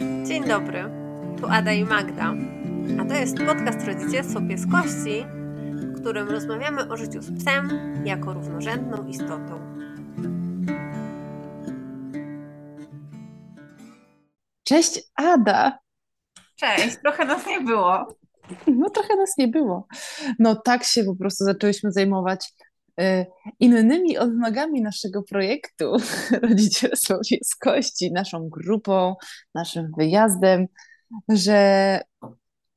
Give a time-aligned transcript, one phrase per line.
[0.00, 0.84] Dzień dobry,
[1.40, 2.34] tu Ada i Magda,
[3.00, 5.26] a to jest podcast Rodzicielstwo Pieskości,
[5.72, 7.70] w którym rozmawiamy o życiu z psem
[8.04, 9.76] jako równorzędną istotą.
[14.64, 15.78] Cześć Ada!
[16.56, 18.06] Cześć, trochę nas nie było.
[18.66, 19.86] No trochę nas nie było.
[20.38, 22.52] No tak się po prostu zaczęłyśmy zajmować
[23.60, 25.96] innymi odnogami naszego projektu.
[26.42, 29.14] Rodzicielstwo Pieskości, naszą grupą,
[29.54, 30.66] naszym wyjazdem,
[31.28, 32.00] że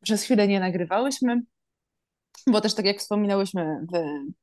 [0.01, 1.41] przez chwilę nie nagrywałyśmy,
[2.47, 3.97] bo też tak jak wspominałyśmy w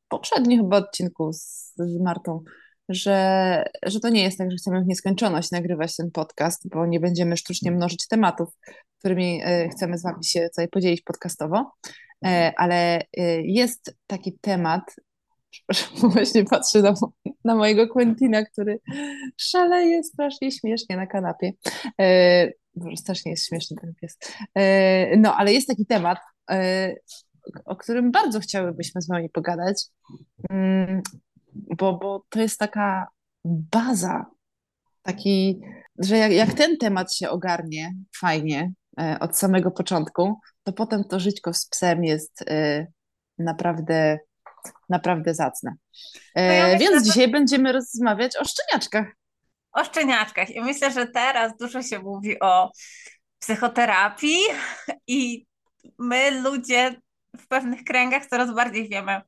[0.08, 2.44] poprzednim chyba odcinku z, z Martą,
[2.88, 7.00] że, że to nie jest tak, że chcemy w nieskończoność nagrywać ten podcast, bo nie
[7.00, 8.48] będziemy sztucznie mnożyć tematów,
[8.98, 11.72] którymi e, chcemy z Wami się tutaj podzielić podcastowo,
[12.24, 14.82] e, ale e, jest taki temat,
[15.68, 16.94] przepraszam, właśnie patrzę na,
[17.44, 18.80] na mojego Quentina, który
[19.36, 21.52] szaleje strasznie śmiesznie na kanapie.
[22.74, 24.18] Boże, strasznie jest śmieszny ten pies.
[25.16, 26.18] No, ale jest taki temat,
[27.64, 29.84] o którym bardzo chciałybyśmy z Wami pogadać,
[30.50, 31.02] mm,
[31.78, 33.06] bo, bo to jest taka
[33.44, 34.26] baza,
[35.02, 35.60] taki,
[35.98, 41.20] że jak, jak ten temat się ogarnie fajnie e, od samego początku, to potem to
[41.20, 42.86] żyćko z psem jest e,
[43.38, 44.18] naprawdę,
[44.88, 45.74] naprawdę zacne.
[46.34, 49.06] E, ja myślę, Więc dzisiaj będziemy rozmawiać o szczeniaczkach.
[49.72, 50.50] O szczeniaczkach.
[50.50, 52.70] I myślę, że teraz dużo się mówi o
[53.38, 54.40] psychoterapii
[55.06, 55.46] i
[55.98, 56.94] my ludzie
[57.36, 59.20] w pewnych kręgach coraz bardziej wiemy,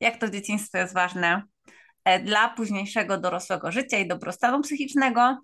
[0.00, 1.42] jak to dzieciństwo jest ważne
[2.04, 5.38] E, dla późniejszego dorosłego życia i dobrostanu psychicznego.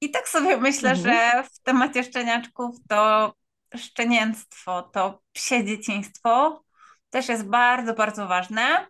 [0.00, 1.06] I tak sobie myślę, mhm.
[1.06, 3.32] że w temacie szczeniaczków to
[3.76, 6.62] szczenięctwo, to psie dzieciństwo
[7.10, 8.86] też jest bardzo, bardzo ważne.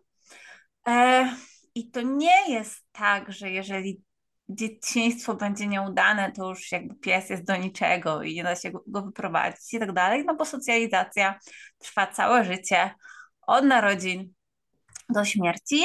[0.88, 1.28] E,
[1.74, 4.02] I to nie jest tak, że jeżeli
[4.48, 9.02] dzieciństwo będzie nieudane, to już jakby pies jest do niczego i nie da się go
[9.02, 11.38] wyprowadzić i tak dalej, no bo socjalizacja
[11.78, 12.90] trwa całe życie,
[13.46, 14.32] od narodzin
[15.08, 15.82] do śmierci,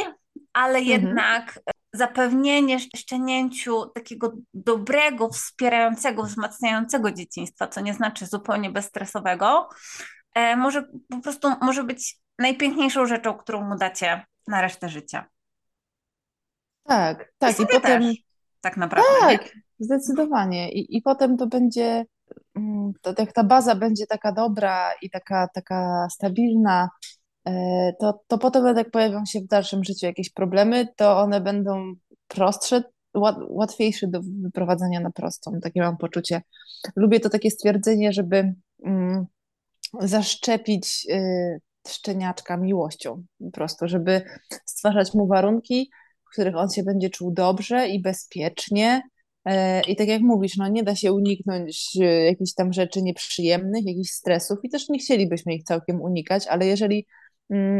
[0.53, 0.85] ale mhm.
[0.85, 1.59] jednak
[1.93, 9.69] zapewnienie szczenięciu takiego dobrego, wspierającego, wzmacniającego dzieciństwa, co nie znaczy zupełnie bezstresowego,
[10.35, 15.25] e, może po prostu może być najpiękniejszą rzeczą, którą mu dacie na resztę życia.
[16.83, 17.59] Tak, tak.
[17.59, 18.01] I, I potem.
[18.01, 18.15] Też,
[18.61, 19.09] tak naprawdę.
[19.19, 19.61] Tak, nie?
[19.79, 20.71] zdecydowanie.
[20.71, 22.05] I, I potem to będzie.
[22.55, 26.89] Mm, to, jak ta baza będzie taka dobra i taka, taka stabilna,
[27.47, 31.93] E, to, to potem jak pojawią się w dalszym życiu jakieś problemy, to one będą
[32.27, 32.83] prostsze,
[33.49, 35.59] łatwiejsze do wyprowadzenia na prostą.
[35.61, 36.41] Takie mam poczucie.
[36.95, 39.25] Lubię to takie stwierdzenie, żeby mm,
[39.99, 44.21] zaszczepić y, szczeniaczka miłością, po prostu, żeby
[44.65, 45.91] stwarzać mu warunki,
[46.25, 49.01] w których on się będzie czuł dobrze i bezpiecznie.
[49.45, 53.85] E, I tak jak mówisz, no nie da się uniknąć y, jakichś tam rzeczy nieprzyjemnych,
[53.85, 57.05] jakichś stresów i też nie chcielibyśmy ich całkiem unikać, ale jeżeli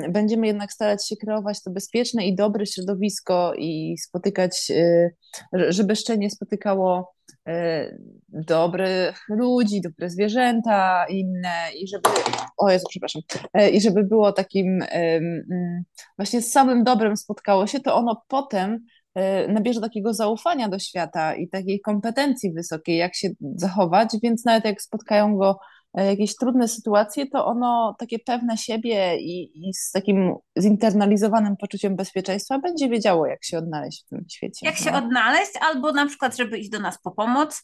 [0.10, 5.16] będziemy jednak starać się kreować to bezpieczne i dobre środowisko i spotykać, y,
[5.54, 7.14] żeby szczenie spotykało
[7.50, 7.98] y,
[8.30, 12.10] dobrych ludzi, dobre zwierzęta inne i żeby,
[12.58, 13.22] o Jezu, przepraszam,
[13.54, 15.84] e, i żeby było takim mm,
[16.18, 18.86] właśnie z samym dobrem spotkało się, to ono potem
[19.16, 24.66] e, nabierze takiego zaufania do świata i takiej kompetencji wysokiej, jak się zachować, więc nawet
[24.66, 25.60] jak spotkają go
[26.02, 32.60] jakieś trudne sytuacje, to ono takie pewne siebie i, i, z takim zinternalizowanym poczuciem bezpieczeństwa
[32.60, 34.66] będzie wiedziało, jak się odnaleźć w tym świecie.
[34.66, 34.86] Jak no.
[34.86, 37.64] się odnaleźć, albo na przykład, żeby iść do nas po pomoc.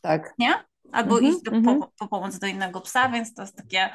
[0.00, 0.34] Tak.
[0.38, 0.54] Nie?
[0.92, 1.78] Albo mm -hmm, iść do, mm -hmm.
[1.78, 3.90] po, po pomoc do innego psa, więc to jest takie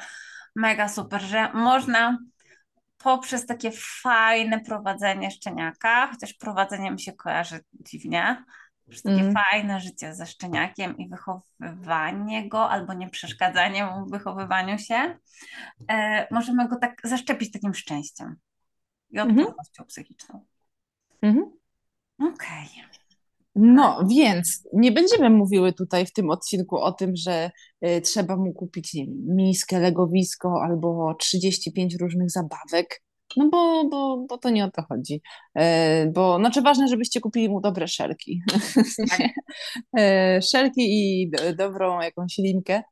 [0.56, 2.18] mega super, że można
[2.98, 3.70] poprzez takie
[4.02, 8.44] fajne prowadzenie szczeniaka, chociaż prowadzenie mi się kojarzy dziwnie,
[8.90, 9.34] przez takie mm.
[9.34, 15.18] fajne życie ze szczeniakiem i wychowywanie go albo nie przeszkadzanie mu w wychowywaniu się,
[15.88, 18.36] e, możemy go tak zaszczepić takim szczęściem
[19.10, 19.86] i odpornością mm -hmm.
[19.86, 20.44] psychiczną.
[21.22, 21.48] Mm -hmm.
[22.18, 22.66] Okej.
[22.66, 23.04] Okay.
[23.54, 27.50] No, więc nie będziemy mówiły tutaj w tym odcinku o tym, że
[27.86, 33.02] y, trzeba mu kupić nie wiem, miskę, legowisko albo 35 różnych zabawek.
[33.36, 35.22] No bo, bo, bo to nie o to chodzi.
[35.54, 38.42] E, bo znaczy ważne, żebyście kupili mu dobre szelki.
[39.10, 39.20] Tak.
[39.98, 42.82] E, szelki i dobrą jakąś linkę,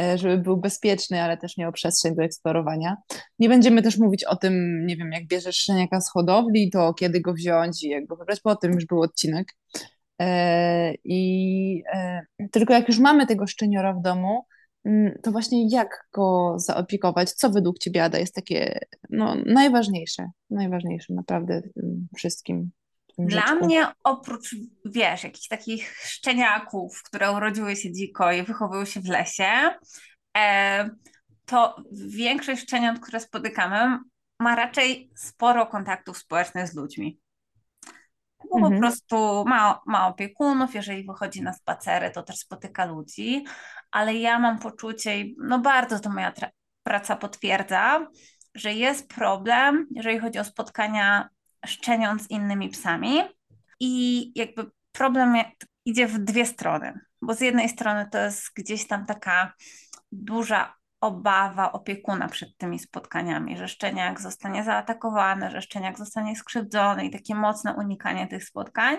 [0.00, 2.96] e, żeby był bezpieczny, ale też miał przestrzeń do eksplorowania.
[3.38, 7.20] Nie będziemy też mówić o tym, nie wiem, jak bierzesz szczeniaka z hodowli, to kiedy
[7.20, 9.48] go wziąć i jak go wybrać, bo o tym już był odcinek.
[11.04, 11.82] I
[12.52, 14.44] tylko jak już mamy tego szczeniora w domu,
[15.22, 18.78] to właśnie jak go zaopiekować, co według Ciebie, Ada, jest takie
[19.10, 21.62] no, najważniejsze, najważniejsze naprawdę
[22.16, 22.70] wszystkim,
[23.18, 29.08] Dla mnie oprócz, wiesz, jakichś takich szczeniaków, które urodziły się dziko i wychowują się w
[29.08, 29.48] lesie,
[30.36, 30.90] e,
[31.46, 33.98] to większość szczeniąt, które spotykamy,
[34.40, 37.18] ma raczej sporo kontaktów społecznych z ludźmi.
[38.50, 38.72] Bo mhm.
[38.72, 43.44] po prostu ma, ma opiekunów, jeżeli wychodzi na spacery, to też spotyka ludzi,
[43.90, 46.32] ale ja mam poczucie, no bardzo to moja
[46.82, 48.06] praca potwierdza,
[48.54, 51.28] że jest problem, jeżeli chodzi o spotkania
[51.66, 53.18] szczeniąc z innymi psami
[53.80, 55.36] i jakby problem
[55.84, 59.52] idzie w dwie strony, bo z jednej strony to jest gdzieś tam taka
[60.12, 67.10] duża obawa opiekuna przed tymi spotkaniami, że szczeniak zostanie zaatakowany, że szczeniak zostanie skrzywdzony i
[67.10, 68.96] takie mocne unikanie tych spotkań,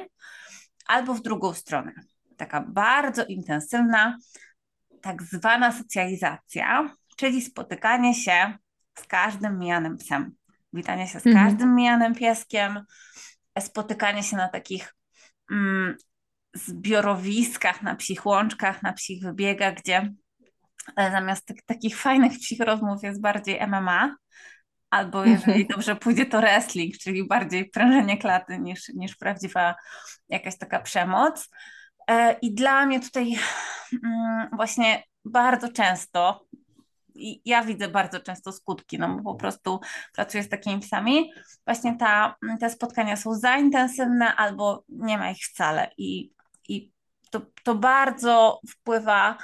[0.87, 1.93] albo w drugą stronę,
[2.37, 4.17] taka bardzo intensywna,
[5.01, 8.57] tak zwana socjalizacja, czyli spotykanie się
[8.99, 10.31] z każdym mijanym psem,
[10.73, 11.45] witanie się z mhm.
[11.45, 12.85] każdym mijanym pieskiem,
[13.59, 14.95] spotykanie się na takich
[15.51, 15.95] mm,
[16.53, 20.13] zbiorowiskach, na psich łączkach, na psich wybiegach, gdzie
[20.97, 24.15] zamiast tych, takich fajnych psich rozmów jest bardziej MMA,
[24.89, 25.67] albo jeżeli mhm.
[25.67, 29.75] dobrze pójdzie, to wrestling, czyli bardziej prężenie klaty niż, niż prawdziwa
[30.29, 31.49] jakaś taka przemoc.
[32.07, 33.35] E, I dla mnie tutaj
[34.03, 36.45] mm, właśnie bardzo często
[37.15, 39.79] i ja widzę bardzo często skutki, no bo po prostu
[40.13, 41.31] pracuję z takimi psami.
[41.65, 46.33] Właśnie ta, te spotkania są za intensywne albo nie ma ich wcale i,
[46.69, 46.91] i
[47.29, 49.35] to, to bardzo wpływa e,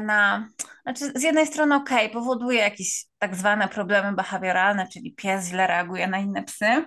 [0.00, 0.48] na,
[0.82, 6.06] znaczy z jednej strony ok, powoduje jakieś tak zwane problemy behawioralne, czyli pies źle reaguje
[6.06, 6.84] na inne psy,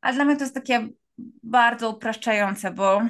[0.00, 0.88] ale dla mnie to jest takie
[1.42, 3.02] bardzo upraszczające, bo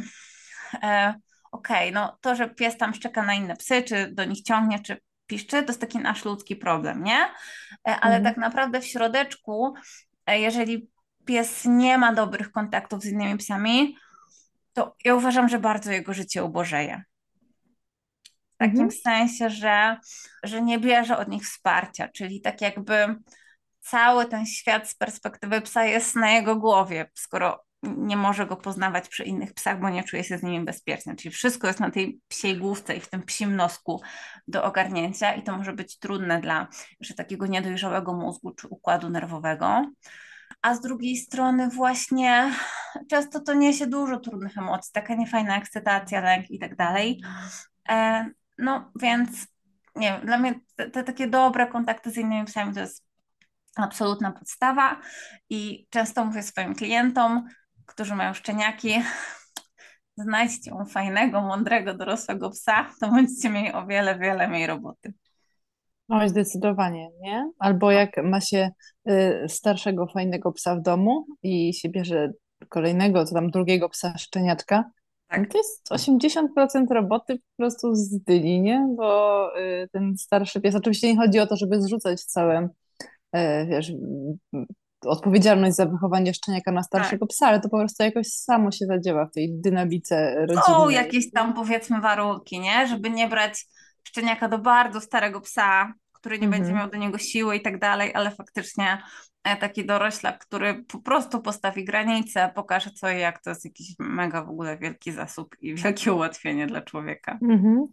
[0.82, 1.14] e,
[1.52, 4.80] okej, okay, no to, że pies tam szczeka na inne psy, czy do nich ciągnie,
[4.80, 4.96] czy
[5.26, 7.18] piszczy, to jest taki nasz ludzki problem, nie?
[7.88, 8.24] E, ale mhm.
[8.24, 9.74] tak naprawdę w środeczku,
[10.26, 10.88] e, jeżeli
[11.24, 13.96] pies nie ma dobrych kontaktów z innymi psami,
[14.72, 17.02] to ja uważam, że bardzo jego życie ubożeje.
[18.62, 19.00] W takim mhm.
[19.02, 19.96] sensie, że,
[20.44, 23.16] że nie bierze od nich wsparcia, czyli tak jakby
[23.80, 29.08] cały ten świat z perspektywy psa jest na jego głowie, skoro nie może go poznawać
[29.08, 31.16] przy innych psach, bo nie czuje się z nimi bezpiecznie.
[31.16, 34.02] Czyli wszystko jest na tej psiej główce i w tym psim nosku
[34.48, 36.68] do ogarnięcia i to może być trudne dla
[37.00, 39.90] że takiego niedojrzałego mózgu czy układu nerwowego.
[40.62, 42.52] A z drugiej strony właśnie
[43.10, 47.22] często to niesie dużo trudnych emocji, taka niefajna ekscytacja, lęk i tak dalej.
[48.62, 49.46] No więc
[49.96, 53.04] nie wiem, dla mnie te, te takie dobre kontakty z innymi psami to jest
[53.76, 55.00] absolutna podstawa
[55.50, 57.48] i często mówię swoim klientom,
[57.86, 58.94] którzy mają szczeniaki,
[60.16, 65.12] znajdźcie mu fajnego, mądrego, dorosłego psa, to będziecie mieli o wiele, wiele mniej roboty.
[66.08, 67.50] Oj, zdecydowanie, nie?
[67.58, 68.70] Albo jak ma się
[69.10, 72.32] y, starszego, fajnego psa w domu i się bierze
[72.68, 74.84] kolejnego, co tam drugiego psa szczeniaczka,
[75.40, 75.52] tak.
[75.52, 78.86] to jest 80% roboty po prostu z dyni, nie?
[78.96, 82.68] Bo y, ten starszy pies, oczywiście nie chodzi o to, żeby zrzucać całe,
[83.36, 83.92] y, wiesz,
[85.04, 87.30] odpowiedzialność za wychowanie szczeniaka na starszego tak.
[87.30, 90.64] psa, ale to po prostu jakoś samo się zadziała w tej dynamice rodzinnej.
[90.66, 92.86] Są jakieś tam powiedzmy warunki, nie?
[92.86, 93.66] Żeby nie brać
[94.04, 96.62] szczeniaka do bardzo starego psa, który nie mhm.
[96.62, 99.02] będzie miał do niego siły i tak dalej, ale faktycznie
[99.42, 104.44] taki doroślak, który po prostu postawi granice, pokaże co i jak, to jest jakiś mega
[104.44, 107.38] w ogóle wielki zasób i wielkie ułatwienie dla człowieka.
[107.42, 107.86] Mhm.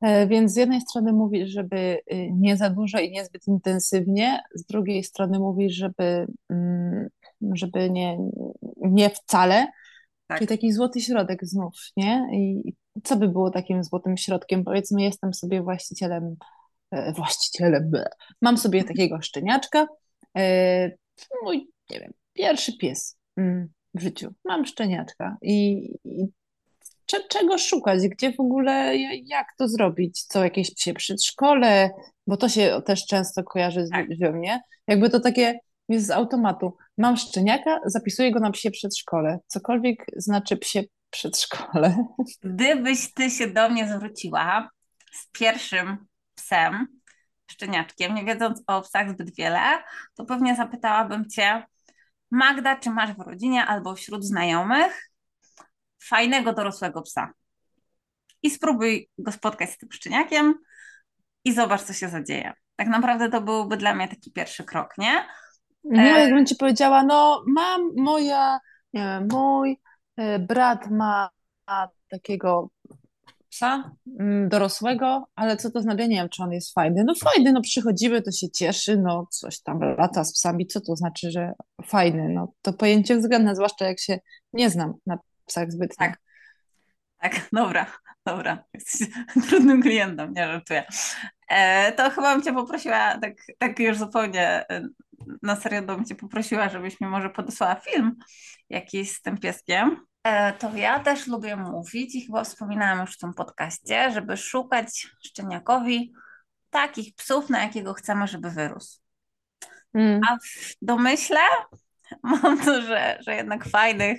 [0.00, 1.76] E, więc z jednej strony mówisz, żeby
[2.12, 7.08] y, nie za dużo i niezbyt intensywnie, z drugiej strony mówisz, żeby, mm,
[7.52, 8.18] żeby nie,
[8.76, 9.66] nie wcale.
[10.26, 10.38] Tak.
[10.38, 12.28] Czyli taki złoty środek znów, nie?
[12.32, 12.72] I
[13.04, 14.64] co by było takim złotym środkiem?
[14.64, 16.36] Powiedzmy, jestem sobie właścicielem,
[16.90, 17.90] e, właścicielem,
[18.42, 19.86] mam sobie takiego szczeniaczka,
[21.42, 26.26] mój, nie wiem, pierwszy pies mm, w życiu, mam szczeniaczka i, i
[27.28, 31.90] czego szukać, gdzie w ogóle, jak to zrobić, co jakieś psie przedszkole,
[32.26, 34.08] bo to się też często kojarzy z tak.
[34.08, 34.60] ludźmi, nie?
[34.86, 36.76] Jakby to takie jest z automatu.
[36.98, 39.38] Mam szczeniaka, zapisuję go na psie przedszkole.
[39.46, 42.06] Cokolwiek znaczy psie przedszkole.
[42.44, 44.70] Gdybyś ty się do mnie zwróciła
[45.12, 46.86] z pierwszym psem,
[47.50, 49.82] szczeniaczkiem, nie wiedząc o psach zbyt wiele,
[50.14, 51.66] to pewnie zapytałabym cię,
[52.30, 55.10] Magda, czy masz w rodzinie albo wśród znajomych
[56.02, 57.32] fajnego dorosłego psa.
[58.42, 60.54] I spróbuj go spotkać z tym szczeniakiem
[61.44, 62.52] i zobacz, co się zadzieje.
[62.76, 65.26] Tak naprawdę to byłby dla mnie taki pierwszy krok, nie?
[65.84, 68.58] No, jakbym ci powiedziała, no mam moja,
[68.92, 69.80] nie wiem, mój
[70.16, 71.30] e, brat ma
[72.08, 72.70] takiego
[73.56, 77.04] psa mm, dorosłego, ale co to znaczy, nie wiem, czy on jest fajny.
[77.04, 80.96] No fajny, no przychodzimy, to się cieszy, no coś tam lata z psami, co to
[80.96, 81.52] znaczy, że
[81.86, 82.28] fajny?
[82.28, 84.18] No to pojęcie względne, zwłaszcza jak się
[84.52, 85.96] nie znam na psach zbytnio.
[85.96, 86.18] Tak,
[87.20, 87.86] tak, dobra,
[88.26, 88.64] dobra.
[88.74, 89.08] Jesteś
[89.48, 90.84] trudnym klientem, nie żartuję.
[91.48, 94.88] E, to chyba bym cię poprosiła, tak, tak już zupełnie e,
[95.42, 98.16] na serio bym cię poprosiła, żebyś mi może podesłała film
[98.70, 100.05] jakiś z tym pieskiem.
[100.26, 105.08] E, to ja też lubię mówić i chyba wspominałam już w tym podcaście, żeby szukać
[105.24, 106.12] szczeniakowi
[106.70, 109.00] takich psów, na jakiego chcemy, żeby wyrósł.
[109.94, 110.20] Mm.
[110.28, 111.40] A w domyśle
[112.42, 114.18] mam to, że, że jednak fajnych,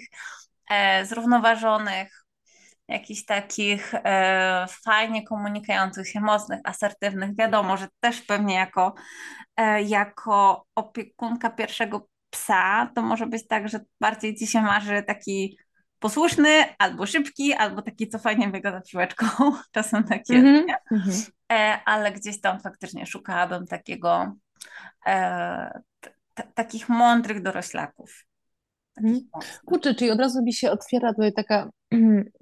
[0.69, 2.25] e, zrównoważonych,
[2.87, 7.35] jakichś takich e, fajnie komunikujących się, mocnych, asertywnych.
[7.35, 8.93] Wiadomo, że też pewnie jako,
[9.57, 15.57] e, jako opiekunka pierwszego psa, to może być tak, że bardziej ci się marzy taki
[15.99, 19.25] posłuszny, albo szybki, albo taki, co fajnie biega za piłeczką.
[19.71, 21.31] Czasem tak jest, mm -hmm.
[21.51, 24.35] e, ale gdzieś tam faktycznie szukałabym takiego
[25.05, 25.81] e,
[26.53, 28.25] takich mądrych doroślaków.
[28.97, 29.21] Mhm.
[29.65, 31.69] Kurczę, czyli od razu mi się otwiera tutaj taka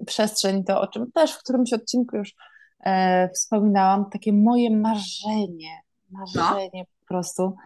[0.06, 2.34] przestrzeń, to o czym też w którymś odcinku już
[2.80, 6.84] e, wspominałam, takie moje marzenie, marzenie no.
[7.00, 7.56] po prostu,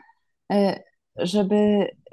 [0.53, 0.83] e,
[1.17, 1.57] żeby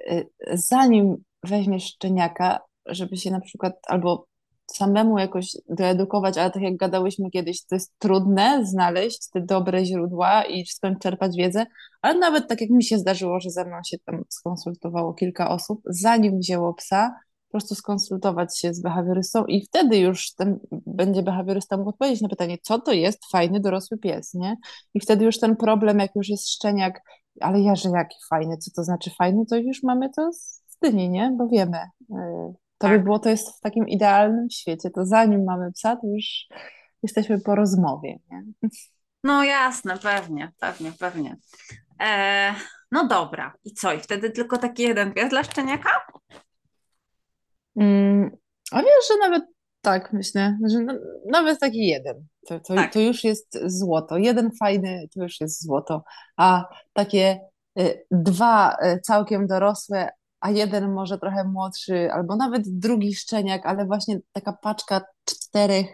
[0.08, 4.28] e, zanim weźmiesz szczeniaka, żeby się na przykład albo
[4.72, 10.44] samemu jakoś doedukować, ale tak jak gadałyśmy kiedyś, to jest trudne znaleźć te dobre źródła
[10.44, 11.66] i skąd czerpać wiedzę,
[12.02, 15.82] ale nawet tak jak mi się zdarzyło, że ze mną się tam skonsultowało kilka osób,
[15.86, 21.78] zanim wzięło psa, po prostu skonsultować się z behawiorystą i wtedy już ten będzie behawiorysta
[21.78, 24.56] mógł odpowiedzieć na pytanie, co to jest fajny dorosły pies, nie?
[24.94, 27.02] I wtedy już ten problem, jak już jest szczeniak,
[27.42, 31.10] ale ja, że jaki fajny, co to znaczy fajny, to już mamy to z dyni,
[31.10, 31.36] nie?
[31.38, 31.78] Bo wiemy,
[32.12, 32.16] y,
[32.78, 32.98] to tak.
[32.98, 36.48] by było, to jest w takim idealnym świecie, to zanim mamy psa, to już
[37.04, 38.70] jesteśmy po rozmowie, nie?
[39.24, 41.38] No jasne, pewnie, pewnie, pewnie.
[42.02, 42.54] E,
[42.92, 43.94] no dobra, i co?
[43.94, 45.90] I wtedy tylko taki jeden pies dla szczeniaka?
[47.76, 48.38] Mm,
[48.72, 49.44] a wiesz, że nawet
[49.82, 50.80] tak, myślę, że
[51.32, 52.94] nawet taki jeden, to, to, tak.
[52.94, 54.18] to już jest złoto.
[54.18, 56.04] Jeden fajny, to już jest złoto,
[56.38, 57.40] a takie
[57.80, 63.86] y, dwa y, całkiem dorosłe, a jeden może trochę młodszy, albo nawet drugi szczeniak, ale
[63.86, 65.88] właśnie taka paczka czterech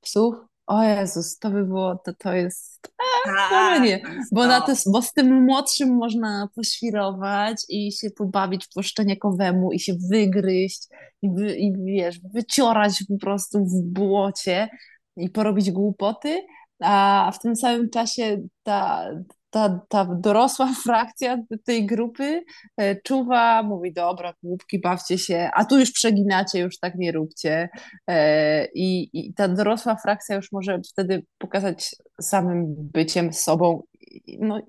[0.00, 0.34] psów.
[0.66, 2.92] O Jezus, to by było, to, to jest
[3.24, 4.02] tak, nie,
[4.32, 9.80] bo, na to, bo z tym młodszym można poświrować i się pobawić po szczeniakowemu i
[9.80, 10.88] się wygryźć
[11.22, 14.68] i, wy, i wiesz, wyciorać po prostu w błocie
[15.16, 16.46] i porobić głupoty,
[16.80, 19.10] a w tym samym czasie ta,
[19.50, 22.44] ta, ta dorosła frakcja tej grupy
[22.76, 27.68] e, czuwa, mówi, dobra, głupki, bawcie się, a tu już przeginacie, już tak nie róbcie.
[28.10, 33.82] E, I, I ta dorosła frakcja już może wtedy pokazać samym byciem sobą,
[34.38, 34.60] no,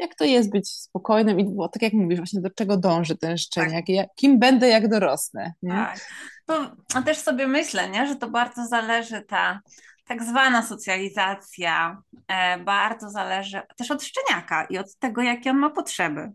[0.00, 3.38] jak to jest być spokojnym i bo, tak jak mówisz, właśnie do czego dąży ten
[3.38, 4.06] szczeniak, tak.
[4.14, 5.52] kim będę, jak dorosnę.
[5.62, 5.70] Nie?
[5.70, 6.00] Tak.
[6.46, 8.06] To też sobie myślę, nie?
[8.06, 9.60] że to bardzo zależy ta
[10.08, 15.70] tak zwana socjalizacja e, bardzo zależy też od szczeniaka i od tego, jakie on ma
[15.70, 16.32] potrzeby.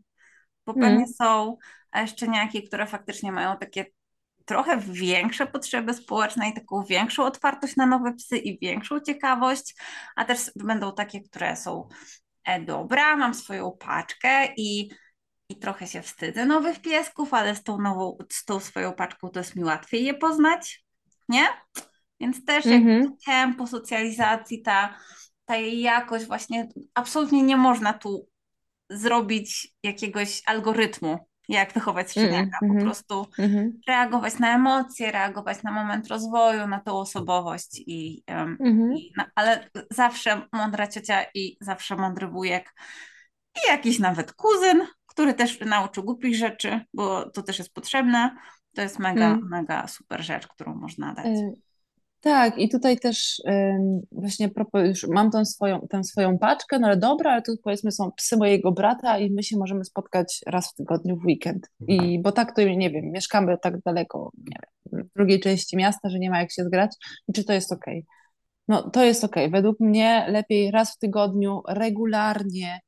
[0.65, 0.89] Bo mm.
[0.89, 1.57] pewnie są
[1.95, 3.85] e, szczeniaki, które faktycznie mają takie
[4.45, 9.75] trochę większe potrzeby społeczne i taką większą otwartość na nowe psy i większą ciekawość,
[10.15, 11.87] a też będą takie, które są
[12.45, 14.91] e, dobra, mam swoją paczkę i,
[15.49, 19.39] i trochę się wstydzę nowych piesków, ale z tą nową, z tą swoją paczką to
[19.39, 20.85] jest mi łatwiej je poznać,
[21.29, 21.47] nie?
[22.23, 23.09] Więc też mm -hmm.
[23.25, 24.97] tempo socjalizacji, ta,
[25.45, 28.27] ta jej jakość właśnie absolutnie nie można tu
[28.89, 31.17] zrobić jakiegoś algorytmu,
[31.49, 32.37] jak wychować szczeniaka.
[32.37, 32.59] Mm -hmm.
[32.59, 32.83] Po mhm.
[32.83, 33.71] prostu mm -hmm.
[33.87, 37.83] reagować na emocje, reagować na moment rozwoju, na tą osobowość.
[37.87, 38.57] I, um,
[38.95, 42.73] i na, ale zawsze mądra ciocia i zawsze mądry wujek
[43.55, 48.35] i jakiś nawet kuzyn, który też nauczył głupich rzeczy, bo to też jest potrzebne.
[48.75, 49.47] To jest mega, mm.
[49.49, 51.25] mega super rzecz, którą można dać.
[52.23, 53.41] Tak, i tutaj też
[54.11, 58.11] właśnie już mam tą swoją, tę swoją paczkę, no ale dobra, ale tu powiedzmy są
[58.11, 61.67] psy mojego brata i my się możemy spotkać raz w tygodniu w weekend.
[61.87, 64.57] I bo tak to nie wiem, mieszkamy tak daleko, nie
[64.93, 66.95] wiem, w drugiej części miasta, że nie ma jak się zgrać.
[67.27, 67.85] I czy to jest ok?
[68.67, 69.35] No to jest ok.
[69.51, 72.79] Według mnie lepiej raz w tygodniu regularnie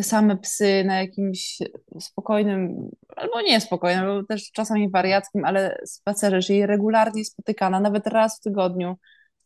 [0.00, 1.58] te same psy na jakimś
[2.00, 8.40] spokojnym, albo niespokojnym, albo też czasami wariackim, ale spacerze, czyli regularnie spotykana, nawet raz w
[8.40, 8.96] tygodniu,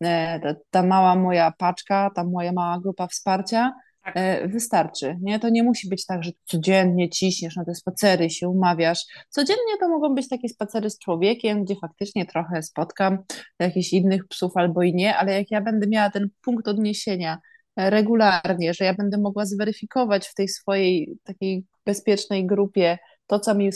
[0.05, 3.73] e, ta, mała moja paczka, ta moja mała grupa wsparcia,
[4.05, 4.17] Tak.
[4.17, 5.39] E, wystarczy, nie?
[5.39, 9.05] To nie musi być tak, że codziennie ciśniesz na te spacery, się umawiasz.
[9.29, 13.19] Codziennie to mogą być takie spacery z człowiekiem, gdzie faktycznie trochę spotkam
[13.59, 17.39] jakichś innych psów albo i nie, ale jak ja będę miała ten punkt odniesienia
[17.77, 23.71] regularnie, że ja będę mogła zweryfikować w tej swojej takiej bezpiecznej grupie to, co mi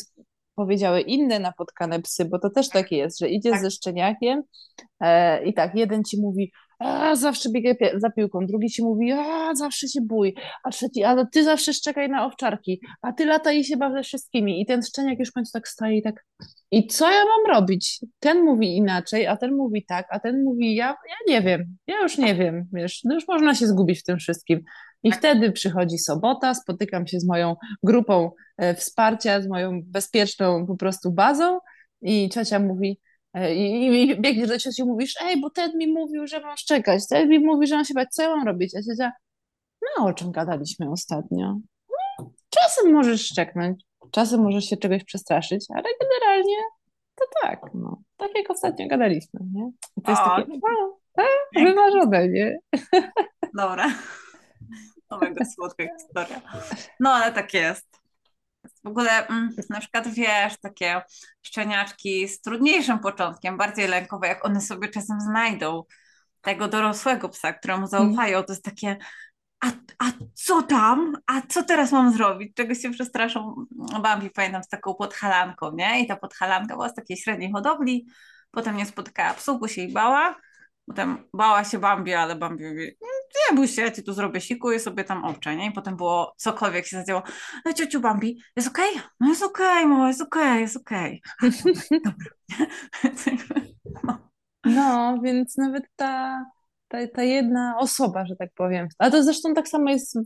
[0.54, 3.62] powiedziały inne napotkane psy, bo to też tak jest, że idziesz Tak.
[3.62, 4.42] ze szczeniakiem
[5.00, 9.54] e, i tak, jeden ci mówi, a, zawsze biegaj za piłką, drugi ci mówi, a,
[9.54, 13.64] zawsze się bój, a trzeci, a ty zawsze szczekaj na owczarki, a ty lataj i
[13.64, 14.60] się baw ze wszystkimi.
[14.60, 16.24] I ten szczeniak już w końcu tak staje i tak,
[16.70, 18.00] i co ja mam robić?
[18.20, 22.02] Ten mówi inaczej, a ten mówi tak, a ten mówi, ja, ja nie wiem, ja
[22.02, 24.60] już nie wiem, wiesz, no już można się zgubić w tym wszystkim.
[25.02, 25.18] I Tak.
[25.18, 31.12] wtedy przychodzi sobota, spotykam się z moją grupą e, wsparcia, z moją bezpieczną po prostu
[31.12, 31.58] bazą
[32.02, 33.00] i ciocia mówi,
[33.46, 36.56] i, i, i biegniesz do cioci i mówisz, ej, bo ten mi mówił, że mam
[36.56, 38.74] szczekać, ten mi mówi, że mam się bać, co ja mam robić?
[38.76, 39.12] A ciocia,
[39.82, 41.56] no o czym gadaliśmy ostatnio?
[42.50, 46.56] Czasem możesz szczeknąć, czasem możesz się czegoś przestraszyć, ale generalnie
[47.14, 48.02] to tak, no.
[48.16, 49.70] Tak jak ostatnio gadaliśmy, nie?
[49.96, 52.58] I to jest O, takie, no, e, wymarzone, nie?
[53.58, 53.86] Dobra.
[55.10, 56.40] O mega słodka historia.
[57.00, 57.97] No ale tak jest.
[58.88, 61.02] W ogóle mm, na przykład wiesz, takie
[61.42, 65.84] szczeniaczki z trudniejszym początkiem, bardziej lękowe, jak one sobie czasem znajdą
[66.40, 68.96] tego dorosłego psa, któremu zaufają, to jest takie
[69.60, 69.66] a,
[69.98, 71.16] a co tam?
[71.26, 72.54] A co teraz mam zrobić?
[72.54, 73.66] Czego się przestraszą?
[74.02, 76.02] Bambi pamiętam z taką podhalanką, nie?
[76.02, 78.06] I ta podhalanka była z takiej średniej hodowli,
[78.50, 80.36] potem nie spotkała psów, bo się jej bała,
[80.88, 82.96] potem bała się Bambi, ale Bambi mówi,
[83.50, 85.66] nie bój się, ja ci tu zrobię siku i sobie tam obczę, nie?
[85.66, 87.22] I potem było cokolwiek się zadziało.
[87.64, 88.90] No ciociu Bambi, jest okej?
[89.20, 91.22] No jest okej, mamo, jest okej, jest okej.
[92.04, 92.30] Dobra.
[94.64, 96.44] No, więc nawet ta,
[96.88, 100.24] ta, ta jedna osoba, że tak powiem, a to zresztą tak samo jest z,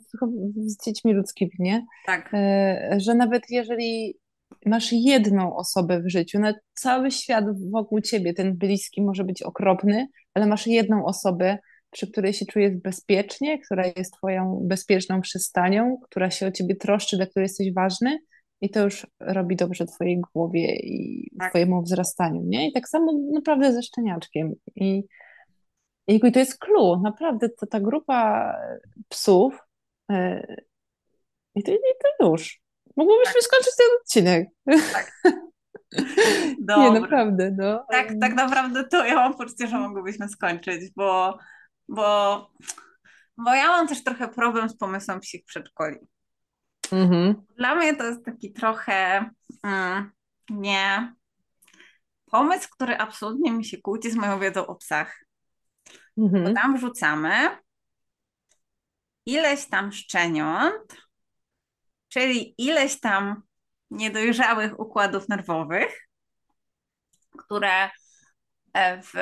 [0.57, 1.87] z dziećmi ludzkimi, nie?
[2.07, 4.19] Tak, E, że nawet jeżeli
[4.66, 10.06] masz jedną osobę w życiu, na cały świat wokół ciebie, ten bliski może być okropny,
[10.35, 11.59] ale masz jedną osobę,
[11.90, 17.16] przy której się czujesz bezpiecznie, która jest twoją bezpieczną przystanią, która się o ciebie troszczy,
[17.16, 18.18] dla której jesteś ważny
[18.61, 21.50] i to już robi dobrze twojej głowie i Tak.
[21.50, 22.68] twojemu wzrastaniu, nie?
[22.68, 24.52] I tak samo naprawdę ze szczeniaczkiem.
[24.76, 25.04] I,
[26.06, 28.52] i to jest clue, naprawdę ta, ta grupa
[29.09, 29.59] psów
[30.11, 30.47] e,
[31.55, 31.77] i to, i
[32.18, 32.62] to już.
[32.96, 34.48] Mogłybyśmy skończyć ten odcinek.
[36.59, 37.00] Nie, dobra.
[37.00, 37.87] naprawdę, no.
[37.90, 41.38] Tak, tak naprawdę to ja mam poczucie, że mogłybyśmy skończyć, bo,
[41.88, 42.50] bo,
[43.37, 45.96] bo ja mam też trochę problem z pomysłem psich przedszkoli.
[46.92, 47.35] Mhm.
[47.57, 49.31] Dla mnie to jest taki trochę
[49.62, 50.11] mm,
[50.50, 51.14] nie
[52.31, 55.24] pomysł, który absolutnie mi się kłóci z moją wiedzą o psach.
[56.16, 56.55] Bo Mhm.
[56.55, 57.59] tam wrzucamy
[59.26, 60.96] ileś tam szczeniąt,
[62.12, 63.42] czyli ileś tam
[63.90, 66.09] niedojrzałych układów nerwowych,
[67.38, 67.90] które
[68.75, 69.12] e, w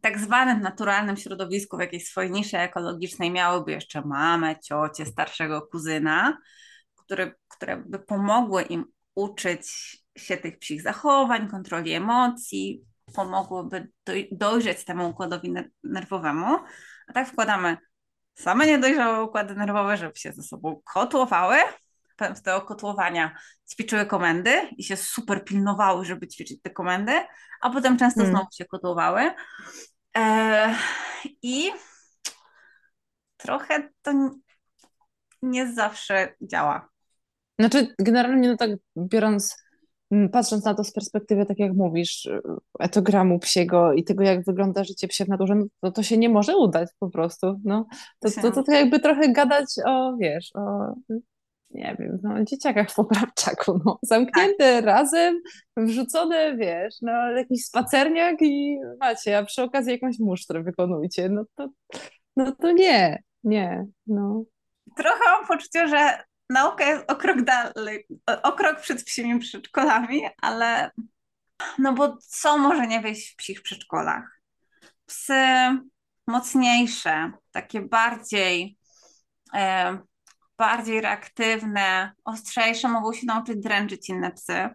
[0.00, 6.38] tak zwanym naturalnym środowisku, w jakiejś swojej niszy ekologicznej miałyby jeszcze mamę, ciocię, starszego kuzyna,
[6.94, 9.66] które, które by pomogły im uczyć
[10.18, 16.58] się tych psich zachowań, kontroli emocji, pomogłyby doj- dojrzeć temu układowi ner- nerwowemu.
[17.08, 17.76] A tak wkładamy
[18.34, 21.56] same niedojrzałe układy nerwowe, żeby się ze sobą kotłowały.
[22.16, 23.38] Potem z tego kotłowania
[23.72, 27.12] ćwiczyły komendy i się super pilnowały, żeby ćwiczyć te komendy,
[27.60, 28.36] a potem często Hmm.
[28.36, 29.30] znowu się kotłowały.
[30.16, 30.74] E,
[31.42, 31.70] I
[33.36, 34.30] trochę to
[35.42, 36.88] nie zawsze działa.
[37.58, 39.63] Znaczy, generalnie, no tak biorąc,
[40.32, 42.40] patrząc na to z perspektywy, tak jak mówisz, y,
[42.80, 46.28] etogramu psiego i tego, jak wygląda życie psie w naturze, no to, to się nie
[46.28, 47.60] może udać po prostu.
[47.64, 47.86] No,
[48.20, 50.94] to, to, to, to jakby trochę gadać o, wiesz, o,
[51.70, 55.40] nie wiem, no, dzieciakach w poprawczaku, no, zamknięte razem,
[55.76, 61.28] wrzucone, wiesz, no, jakiś spacerniak i macie, a przy okazji jakąś musztrę wykonujcie.
[61.28, 61.68] No to,
[62.36, 64.44] no to nie, nie, no.
[64.96, 66.18] Trochę mam poczucie, że
[66.50, 68.06] nauka jest o krok dalej,
[68.42, 70.90] o, krok przed psimi przedszkolami, ale
[71.78, 74.40] no bo co może nie wyjść w psich przedszkolach?
[75.06, 75.34] Psy
[76.26, 78.78] mocniejsze, takie bardziej,
[79.54, 79.98] e,
[80.58, 84.68] bardziej reaktywne, ostrzejsze mogą się nauczyć dręczyć inne psy.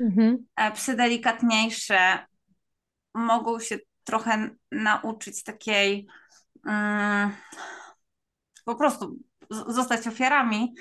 [0.00, 0.46] Mhm.
[0.56, 2.26] E, Psy delikatniejsze
[3.14, 6.06] mogą się trochę nauczyć takiej
[6.66, 7.30] mm,
[8.64, 9.16] po prostu
[9.50, 10.74] zostać ofiarami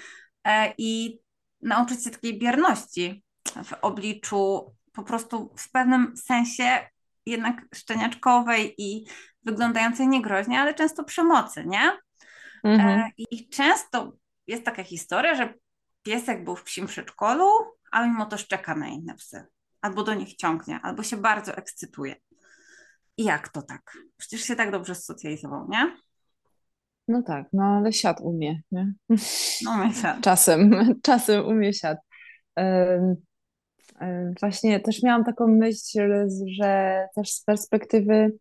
[0.47, 1.19] e, i
[1.61, 3.23] nauczyć się takiej bierności
[3.63, 6.89] w obliczu po prostu w pewnym sensie
[7.25, 9.05] jednak szczeniaczkowej i
[9.43, 11.97] wyglądającej niegroźnie, ale często przemocy, nie?
[12.63, 12.99] Mhm.
[12.99, 14.13] E, I często
[14.47, 15.53] jest taka historia, że
[16.03, 17.47] piesek był w psim przedszkolu,
[17.91, 19.45] a mimo to szczeka na inne psy.
[19.81, 22.15] Albo do nich ciągnie, albo się bardzo ekscytuje.
[23.17, 23.97] I jak to tak?
[24.17, 25.97] Przecież się tak dobrze socjalizował, nie?
[27.07, 28.93] No tak, no ale siad umie, nie?
[29.65, 29.89] No.
[30.21, 30.71] Czasem,
[31.03, 31.97] czasem umie siad.
[34.39, 36.09] Właśnie też miałam taką myśl,
[36.59, 38.31] że też z perspektywy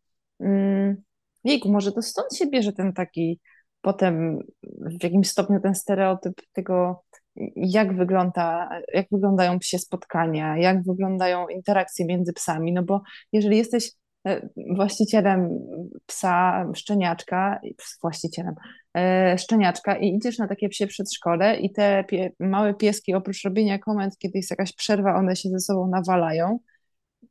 [0.42, 0.96] ym,
[1.44, 3.40] wieku, może to stąd się bierze ten taki
[3.84, 7.02] potem w jakimś stopniu ten stereotyp tego,
[7.56, 13.90] jak wygląda, jak wyglądają psie spotkania, jak wyglądają interakcje między psami, no bo jeżeli jesteś
[14.76, 15.48] właścicielem
[16.06, 17.60] psa szczeniaczka,
[18.02, 18.54] właścicielem
[18.96, 23.78] e, szczeniaczka i idziesz na takie psie przedszkole i te pie, małe pieski oprócz robienia
[23.78, 26.58] komend, kiedy jest jakaś przerwa, one się ze sobą nawalają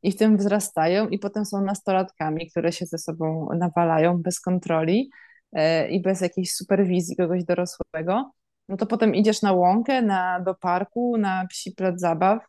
[0.04, 5.10] i w tym wzrastają i potem są nastolatkami, które się ze sobą nawalają bez kontroli
[5.54, 8.32] e, i bez jakiejś superwizji kogoś dorosłego,
[8.70, 12.48] no to potem idziesz na łąkę, na, do parku, na psi plac zabaw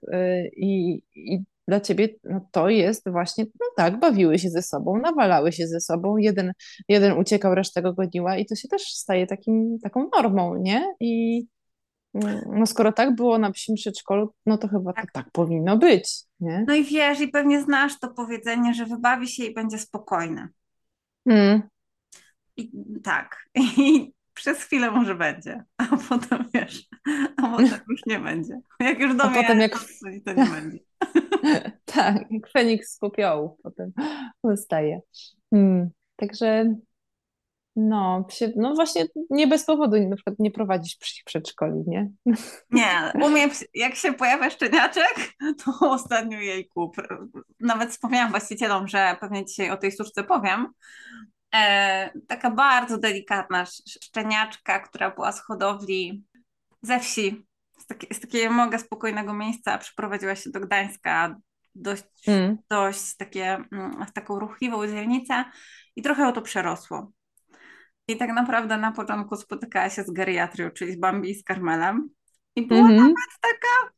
[0.57, 5.53] i, i dla ciebie no to jest właśnie, no tak, bawiły się ze sobą, nawalały
[5.53, 6.53] się ze sobą, jeden,
[6.88, 10.94] jeden uciekał, reszta go goniła i to się też staje takim, taką normą, nie?
[11.00, 11.44] I
[12.14, 15.12] mm, no skoro tak było na psim przedszkolu, no to chyba Tak.
[15.12, 16.64] tak powinno być, nie?
[16.68, 20.48] No i wiesz, i pewnie znasz to powiedzenie, że wybawi się i będzie spokojny.
[21.29, 21.62] Hmm.
[22.57, 22.70] I
[23.03, 23.37] tak.
[23.55, 26.87] I przez chwilę może będzie, a potem wiesz,
[27.37, 28.61] a potem już nie będzie.
[28.81, 29.79] Jak już do A mnie potem jak-
[30.24, 30.79] to nie będzie.
[31.84, 33.92] Tak, jak Feniks z popiołu potem
[34.44, 35.00] zostaje.
[35.50, 35.90] Hmm.
[36.16, 36.74] Także
[37.76, 42.10] no, no właśnie nie bez powodu na przykład nie prowadzisz psich przedszkoli, nie?
[42.70, 45.14] Nie, u mnie jak się pojawia szczeniaczek,
[45.64, 46.92] to ostatnio jejku.
[46.98, 47.26] pr-
[47.60, 50.66] Nawet wspomniałam właścicielom, że pewnie dzisiaj o tej suszce powiem.
[51.54, 56.24] E, taka bardzo delikatna sz- szczeniaczka, która była z hodowli
[56.82, 57.46] ze wsi,
[57.84, 61.36] z, takie, z takiego mega spokojnego miejsca, przeprowadziła się do Gdańska,
[61.74, 62.58] dość, Mm.
[62.70, 65.44] dość takie, mm, w taką ruchliwą dzielnicę
[65.96, 67.12] i trochę o to przerosło.
[68.08, 72.08] I tak naprawdę na początku spotykała się z geriatrią, czyli z Bambi i z Karmelem.
[72.56, 72.98] I była Mhm.
[72.98, 73.92] nawet taka,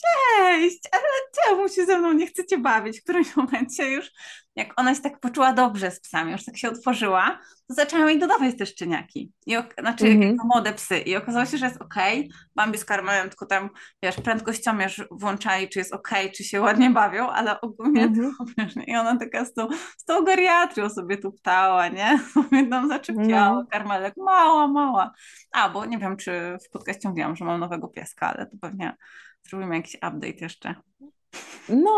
[0.00, 1.02] cześć, ale
[1.34, 3.00] czemu się ze mną nie chcecie bawić?
[3.00, 4.10] W którymś momencie już,
[4.56, 8.18] jak ona się tak poczuła dobrze z psami, już tak się otworzyła, to zaczęłam jej
[8.18, 9.32] dodawać te szczeniaki.
[9.46, 10.32] I, znaczy Mhm.
[10.32, 10.98] jako młode psy.
[10.98, 12.30] I okazało się, że jest okej.
[12.54, 13.70] Bambi z Karmelem tylko tam,
[14.02, 18.32] wiesz, prędkościomierz włączali, czy jest okej, czy się ładnie bawią, ale ogólnie Mhm.
[18.38, 18.84] to, wiesz, nie?
[18.84, 22.18] i ona taka z tą, z tą geriatrią sobie tu ptała, nie?
[22.34, 23.54] Sobie tam zaczepiała.
[23.56, 23.66] No.
[23.70, 25.12] Karmelek, mała, mała.
[25.52, 28.96] A, bo nie wiem, czy w podcaście mówiłam, że mam nowego pieska, ale to pewnie
[29.50, 30.74] zrobimy jakiś update jeszcze.
[31.68, 31.90] No,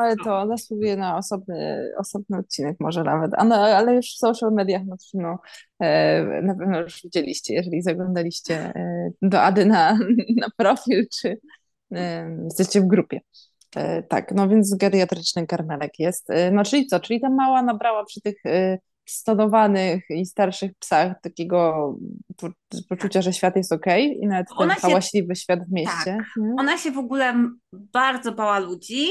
[0.00, 4.52] ale to zasługuje na osobny, osobny odcinek może nawet, a no, ale już w social
[4.52, 5.38] mediach no, to, no,
[5.80, 9.98] e, na pewno już widzieliście, jeżeli zaglądaliście e, do Ady na,
[10.36, 11.40] na profil, czy
[11.94, 13.20] e, jesteście w grupie.
[14.08, 16.28] Tak, no więc geriatryczny karmelek jest.
[16.52, 18.36] No czyli co, czyli ta mała nabrała przy tych
[19.12, 21.94] stonowanych i starszych psach takiego
[22.36, 22.48] po,
[22.88, 26.18] poczucia, że świat jest okej i nawet ten Ona hałaśliwy świat w mieście.
[26.36, 26.54] nie?
[26.58, 29.08] Ona się w ogóle bardzo bała ludzi.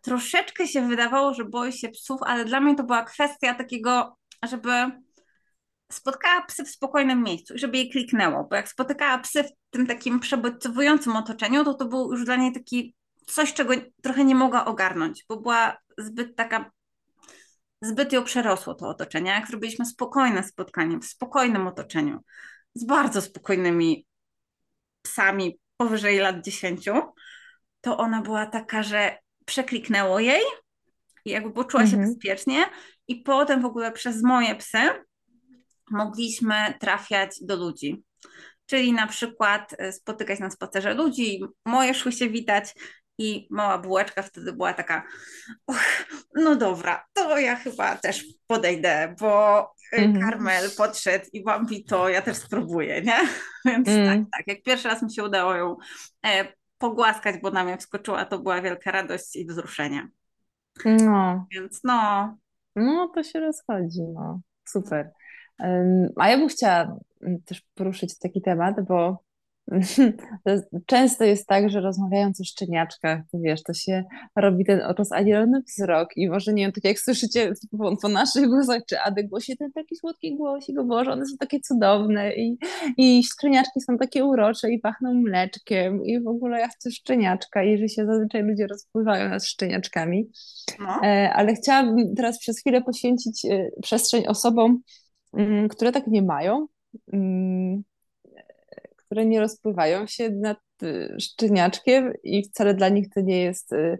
[0.00, 4.16] Troszeczkę się wydawało, że boi się psów, ale dla mnie to była kwestia takiego,
[4.48, 4.70] żeby
[5.92, 9.86] spotkała psy w spokojnym miejscu i żeby jej kliknęło, bo jak spotykała psy w tym
[9.86, 12.94] takim przebodźcowującym otoczeniu, to to był już dla niej taki
[13.26, 16.70] coś, czego trochę nie mogła ogarnąć, bo była zbyt taka,
[17.82, 19.30] zbyt ją przerosło to otoczenie.
[19.30, 22.20] Jak zrobiliśmy spokojne spotkanie w spokojnym otoczeniu,
[22.74, 24.06] z bardzo spokojnymi
[25.02, 26.88] psami powyżej lat 10,
[27.80, 30.42] to ona była taka, że przekliknęło jej
[31.24, 32.08] i jakby poczuła się Mhm.
[32.14, 32.64] bezpiecznie
[33.08, 34.78] i potem w ogóle przez moje psy
[35.90, 38.02] mogliśmy trafiać do ludzi.
[38.66, 42.74] Czyli na przykład e, spotykać na spacerze ludzi, moje szły się witać
[43.18, 45.02] i mała bułeczka wtedy była taka,
[45.66, 45.76] "Och,
[46.34, 50.20] no dobra, to ja chyba też podejdę, bo Mhm.
[50.30, 53.16] Karmel podszedł i Bambi to ja też spróbuję, nie?
[53.64, 54.06] Więc Mm.
[54.26, 55.76] tak, tak, jak pierwszy raz mi się udało ją
[56.26, 60.08] e, pogłaskać, bo na mnie wskoczyła, to była wielka radość i wzruszenie.
[60.84, 61.46] No.
[61.50, 62.36] Więc no,
[62.76, 64.40] No, to się rozchodzi, no.
[64.68, 65.10] Super.
[66.16, 69.18] A ja bym chciała mm, też poruszyć taki temat, bo
[70.86, 74.04] często jest tak, że rozmawiając o szczeniaczkach, to wiesz, to się
[74.36, 78.82] robi ten rozanielony wzrok i może nie wiem, tak jak słyszycie po, po naszych głosach,
[78.88, 82.58] czy Ady głosie, ten taki słodki głosik, o Boże, one są takie cudowne i,
[82.96, 87.78] i szczeniaczki są takie urocze i pachną mleczkiem i w ogóle ja chcę szczeniaczka i
[87.78, 90.30] że się zazwyczaj ludzie rozpływają nad szczeniaczkami.
[90.78, 91.00] no.
[91.02, 94.80] E, Ale chciałabym teraz przez chwilę poświęcić e, przestrzeń osobom,
[95.34, 96.66] mm, które tak nie mają
[97.12, 97.82] mm,
[99.06, 103.98] które nie rozpływają się nad y, szczeniaczkiem i wcale dla nich to nie jest, y,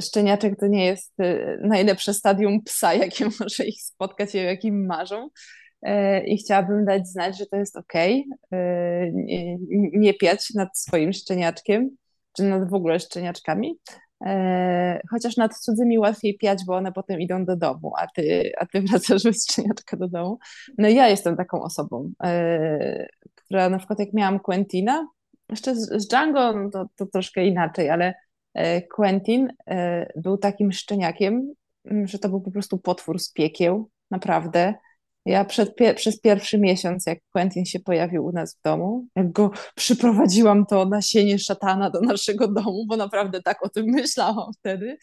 [0.00, 1.14] szczeniaczek to nie jest
[1.60, 5.28] najlepsze stadium psa, jakie może ich spotkać i o jakim marzą.
[5.82, 7.92] E, I chciałabym dać znać, że to jest ok,
[9.12, 9.56] nie,
[9.92, 11.90] nie piać nad swoim szczeniaczkiem,
[12.36, 13.78] czy nad w ogóle szczeniaczkami,
[14.24, 18.66] E, chociaż nad cudzymi łatwiej piać, bo one potem idą do domu, a ty, a
[18.66, 20.38] ty wracasz bez szczeniaczka do domu.
[20.78, 23.08] No ja jestem taką osobą, e,
[23.50, 25.08] która na przykład jak miałam Quentina,
[25.48, 28.14] jeszcze z, Django no to, to troszkę inaczej, ale
[28.54, 29.48] e, Quentin
[30.16, 31.52] był takim szczeniakiem,
[32.04, 34.74] że to był po prostu potwór z piekieł, naprawdę.
[35.24, 39.50] Ja przed, przez pierwszy miesiąc, jak Quentin się pojawił u nas w domu, jak go
[39.74, 44.98] przyprowadziłam to nasienie szatana do naszego domu, bo naprawdę tak o tym myślałam wtedy,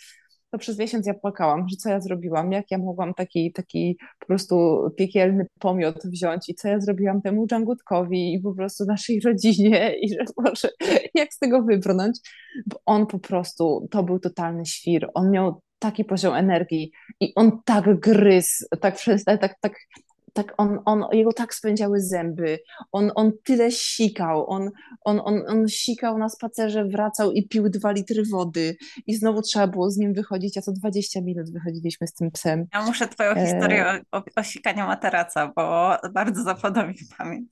[0.51, 4.25] to przez miesiąc ja płakałam, że co ja zrobiłam, jak ja mogłam taki, taki po
[4.27, 6.49] prostu piekielny pomiot wziąć?
[6.49, 9.95] I co ja zrobiłam temu Dżangutkowi i po prostu naszej rodzinie?
[10.01, 10.69] I że może
[11.13, 12.19] jak z tego wybrnąć,
[12.65, 17.51] bo on po prostu, to był totalny świr, on miał taki poziom energii i on
[17.65, 19.73] tak gryzł, tak, tak, tak, tak
[20.38, 22.60] tak on, on, jego tak spędziały zęby,
[22.91, 24.71] on, on tyle sikał, on,
[25.06, 29.67] on, on, on sikał na spacerze, wracał i pił dwa litry wody i znowu trzeba
[29.67, 32.65] było z nim wychodzić, a co 20 minut wychodziliśmy z tym psem.
[32.73, 33.45] Ja muszę twoją e...
[33.45, 37.50] historię o, o sikaniu materaca, bo bardzo zapadła mi w pamięć.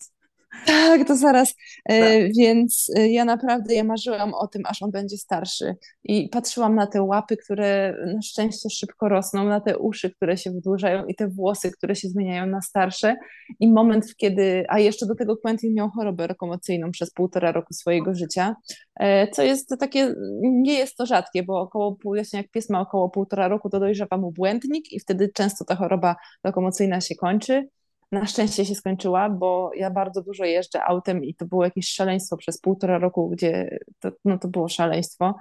[0.66, 1.56] Tak, to zaraz.
[1.86, 2.34] E, tak.
[2.38, 5.76] Więc e, ja naprawdę ja marzyłam o tym, aż on będzie starszy.
[6.04, 10.52] I patrzyłam na te łapy, które na szczęście szybko rosną, na te uszy, które się
[10.52, 13.16] wydłużają i te włosy, które się zmieniają na starsze.
[13.60, 14.66] I moment, kiedy.
[14.70, 18.56] A jeszcze do tego Quentin miał chorobę rekomocyjną przez półtora roku swojego życia,
[18.96, 20.16] e, co jest takie.
[20.42, 24.18] Nie jest to rzadkie, bo około pół, jak pies ma około półtora roku, to dojrzewa
[24.18, 27.70] mu błędnik i wtedy często ta choroba lokomocyjna się kończy.
[28.12, 32.38] Na szczęście się skończyła, bo ja bardzo dużo jeżdżę autem i to było jakieś szaleństwo
[32.38, 35.36] przez półtora roku, gdzie to, no to było szaleństwo.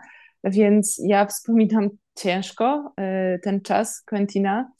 [0.45, 2.93] Więc ja wspominam ciężko
[3.35, 4.73] y, ten czas Quentina.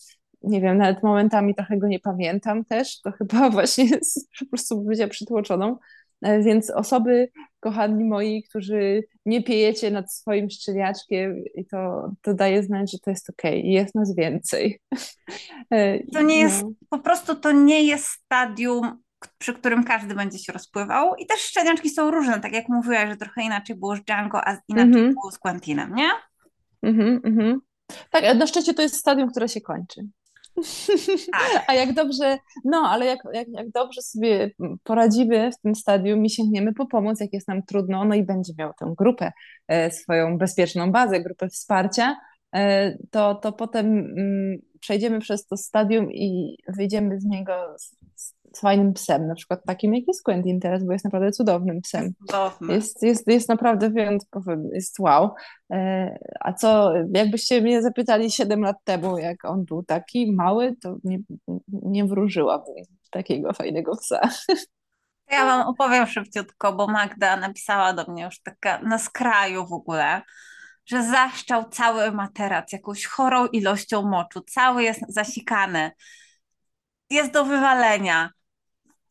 [0.43, 3.01] Nie wiem, nawet momentami trochę go nie pamiętam też.
[3.01, 5.77] To chyba właśnie jest po prostu bycia przytłoczoną.
[6.25, 12.63] E, więc osoby, kochani moi, którzy nie piejecie nad swoim szczeniaczkiem i to, to daje
[12.63, 13.71] znać, że to jest okej okay.
[13.71, 14.81] jest nas więcej.
[15.71, 16.71] E, to nie jest, no.
[16.91, 19.03] po prostu to nie jest stadium,
[19.39, 23.17] przy którym każdy będzie się rozpływał i też szczeniaczki są różne, tak jak mówiłaś, że
[23.17, 25.15] trochę inaczej było z Django, a inaczej mm -hmm.
[25.15, 26.11] było z Quentinem, nie?
[26.83, 27.57] Mm -hmm,
[28.11, 30.01] Tak, na szczęście to jest stadium, które się kończy.
[31.33, 31.65] Tak.
[31.69, 34.51] A jak dobrze, no ale jak, jak, jak dobrze sobie
[34.85, 38.53] poradzimy w tym stadium i sięgniemy po pomoc, jak jest nam trudno, no i będzie
[38.59, 39.33] miał tę grupę,
[39.69, 42.17] e, swoją bezpieczną bazę, grupę wsparcia,
[42.55, 47.77] e, to, to potem mm, przejdziemy przez to stadium i wyjdziemy z niego
[48.59, 52.13] fajnym psem, na przykład takim jak jest Quentin teraz, bo jest naprawdę cudownym psem.
[52.73, 55.31] Jest, jest, jest naprawdę wyjątkowy, jest wow.
[55.73, 60.97] E, a co, jakbyście mnie zapytali 7 lat temu, jak on był taki mały, to
[61.05, 61.19] nie,
[61.69, 64.21] nie wróżyłabym takiego fajnego psa.
[65.31, 70.23] Ja wam opowiem szybciutko, bo Magda napisała do mnie już taka na skraju w ogóle,
[70.87, 75.91] że zaszczał cały materac jakąś chorą ilością moczu, cały jest zasikany,
[77.11, 78.31] jest do wywalenia.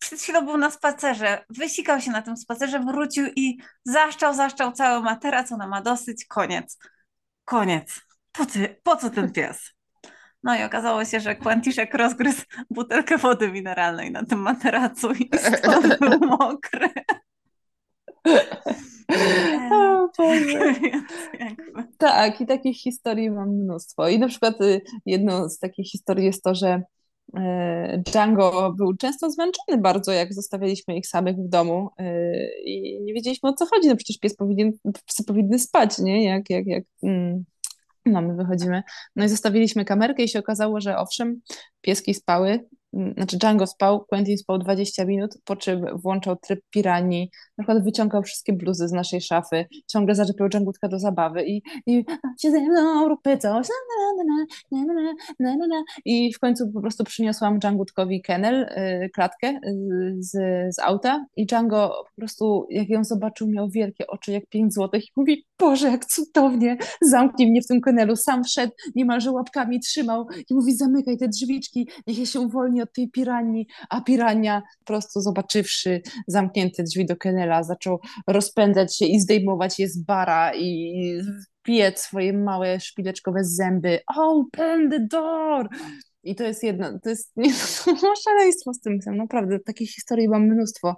[0.03, 5.03] Przed chwilą był na spacerze, wysikał się na tym spacerze, wrócił i zaszczał, zaszczał cały
[5.03, 6.77] materac, ona ma dosyć, koniec.
[7.45, 8.01] Koniec.
[8.31, 9.71] Po, ty, po co ten pies?
[10.43, 15.99] No i okazało się, że Quantiszek rozgryzł butelkę wody mineralnej na tym materacu i stąd
[15.99, 16.89] był mokry.
[19.71, 20.09] O
[21.97, 24.07] Tak, i takich historii mam mnóstwo.
[24.07, 26.83] I na przykład y, jedną z takich historii jest to, że
[27.97, 32.03] Django był często zmęczony bardzo, jak zostawialiśmy ich samych w domu y,
[32.65, 33.87] i nie wiedzieliśmy o co chodzi.
[33.87, 34.71] No przecież pies powinien,
[35.05, 36.23] psy powinny spać, nie?
[36.23, 37.43] Jak, jak, jak, mm.
[38.05, 38.83] No, my wychodzimy.
[39.15, 41.41] No i zostawiliśmy kamerkę i się okazało, że owszem,
[41.81, 42.59] pieski spały,
[43.17, 48.23] znaczy Django spał, Quentin spał 20 minut, po czym włączał tryb piranii, na przykład wyciągał
[48.23, 52.05] wszystkie bluzy z naszej szafy, ciągle zaczepiał Djangutka do zabawy i, i
[52.41, 53.67] się ze mną róbmy coś,
[56.05, 60.31] i w końcu po prostu przyniosłam Djangutkowi kennel, y, klatkę y, z,
[60.75, 65.03] z auta i Django po prostu, jak ją zobaczył, miał wielkie oczy jak 5 złotych
[65.03, 70.27] i mówi, Boże, jak cudownie, zamknij mnie w tym kennelu, sam wszedł, niemalże łapkami trzymał
[70.49, 74.85] i mówi, zamykaj te drzwiczki, niech ja się uwolni od tej piranii, a pirania po
[74.85, 80.93] prostu zobaczywszy zamknięte drzwi do Kenela, zaczął rozpędzać się i zdejmować je z bara i
[81.63, 83.99] piec swoje małe szpileczkowe zęby.
[84.17, 85.69] Open the door!
[86.23, 87.53] I to jest jedno, to jest nie,
[87.85, 90.95] to szaleństwo z tym psem, naprawdę, takich historii mam mnóstwo.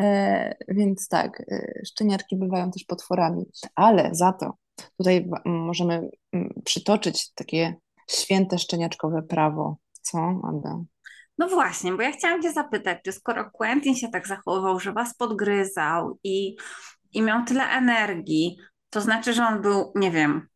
[0.00, 4.52] E, więc tak, e, szczeniaczki bywają też potworami, ale za to
[4.96, 6.10] tutaj możemy
[6.64, 7.74] przytoczyć takie
[8.10, 9.76] święte szczeniaczkowe prawo.
[10.02, 10.82] Co, Ada?
[11.40, 15.16] No właśnie, bo ja chciałam Cię zapytać, czy skoro Quentin się tak zachowywał, że Was
[15.16, 16.56] podgryzał i,
[17.12, 18.58] i miał tyle energii,
[18.90, 20.48] to znaczy, że on był, nie wiem,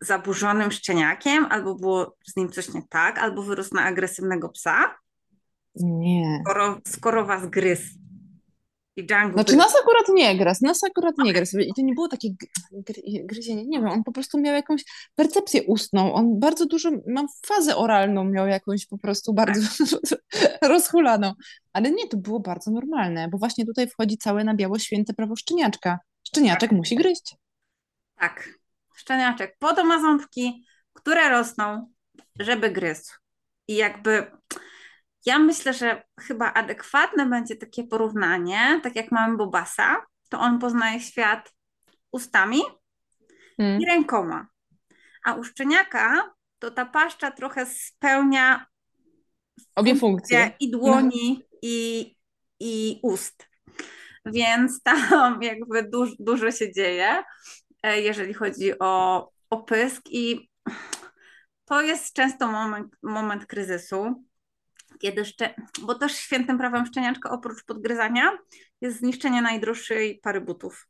[0.00, 4.94] zaburzonym szczeniakiem, albo było z nim coś nie tak, albo wyrósł na agresywnego psa?
[5.74, 6.40] Nie.
[6.44, 8.01] Skoro, skoro Was gryzł.
[8.96, 11.58] I Django znaczy nas akurat nie gryzł, nas akurat nie gryzł.
[11.58, 12.28] I to nie było takie
[13.24, 17.76] gryzienie, nie wiem, on po prostu miał jakąś percepcję ustną, on bardzo dużo, mam fazę
[17.76, 19.86] oralną, miał jakąś po prostu bardzo
[20.62, 21.32] rozhulaną.
[21.72, 25.36] Ale nie, to było bardzo normalne, bo właśnie tutaj wchodzi całe na biało święte prawo
[25.36, 25.98] szczeniaczka.
[26.28, 26.78] Szczeniaczek tak.
[26.78, 27.36] musi gryźć.
[28.18, 28.48] Tak,
[28.94, 29.56] szczeniaczek.
[29.58, 31.92] Po to ma ząbki, które rosną,
[32.38, 33.12] żeby gryzł.
[33.68, 34.26] I jakby
[35.26, 41.00] ja myślę, że chyba adekwatne będzie takie porównanie, tak jak mamy Bobasa, to on poznaje
[41.00, 41.52] świat
[42.12, 42.60] ustami
[43.56, 43.80] hmm.
[43.80, 44.46] i rękoma.
[45.24, 48.66] A u szczeniaka to ta paszcza trochę spełnia
[49.74, 51.58] obie funkcje i dłoni, no.
[51.62, 52.16] i,
[52.60, 53.48] i ust.
[54.26, 57.22] Więc tam jakby duż, dużo się dzieje,
[57.82, 60.48] e, jeżeli chodzi o, o pysk i
[61.64, 64.24] to jest często moment, moment kryzysu,
[65.02, 65.54] kiedy szcze...
[65.82, 68.38] bo też świętym prawem szczeniaczka oprócz podgryzania
[68.80, 70.88] jest zniszczenie najdroższej pary butów,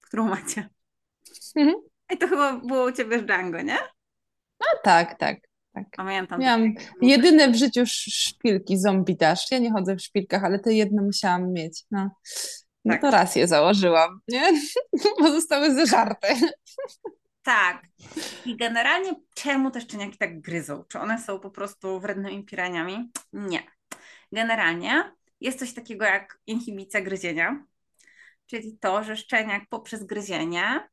[0.00, 0.68] którą macie.
[1.56, 1.76] Mhm.
[2.12, 3.78] I to chyba było u ciebie z Django, nie?
[4.60, 5.36] No tak, tak.
[5.74, 5.84] Tak.
[5.96, 6.40] Pamiętam.
[6.40, 9.50] Miałam jedyne w życiu szpilki zombie dash.
[9.50, 11.82] Ja nie chodzę w szpilkach, ale te jedne musiałam mieć.
[11.90, 12.10] No,
[12.84, 13.00] no tak.
[13.00, 14.42] to raz je założyłam, nie?
[15.20, 16.34] Bo zostały zeżarte.
[17.44, 17.86] Tak.
[18.46, 20.84] I generalnie czemu te szczeniaki tak gryzą?
[20.88, 23.10] Czy one są po prostu wrednymi piraniami?
[23.32, 23.62] Nie.
[24.32, 27.64] Generalnie jest coś takiego jak inhibicja gryzienia,
[28.46, 30.88] czyli to, że szczeniak poprzez gryzienie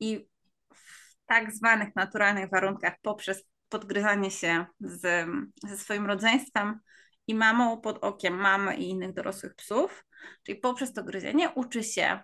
[0.00, 0.28] i
[0.74, 5.28] w tak zwanych naturalnych warunkach poprzez podgryzanie się z,
[5.64, 6.80] ze swoim rodzeństwem
[7.26, 10.06] i mamą pod okiem mamy i innych dorosłych psów,
[10.42, 12.20] czyli poprzez to gryzienie uczy się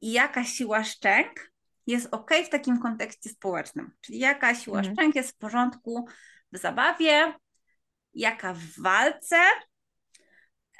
[0.00, 1.55] jaka siła szczęk
[1.86, 3.90] jest ok w takim kontekście społecznym.
[4.00, 4.94] Czyli jaka siła mhm.
[4.94, 6.08] szczęk jest w porządku
[6.52, 7.34] w zabawie,
[8.14, 9.36] jaka w walce,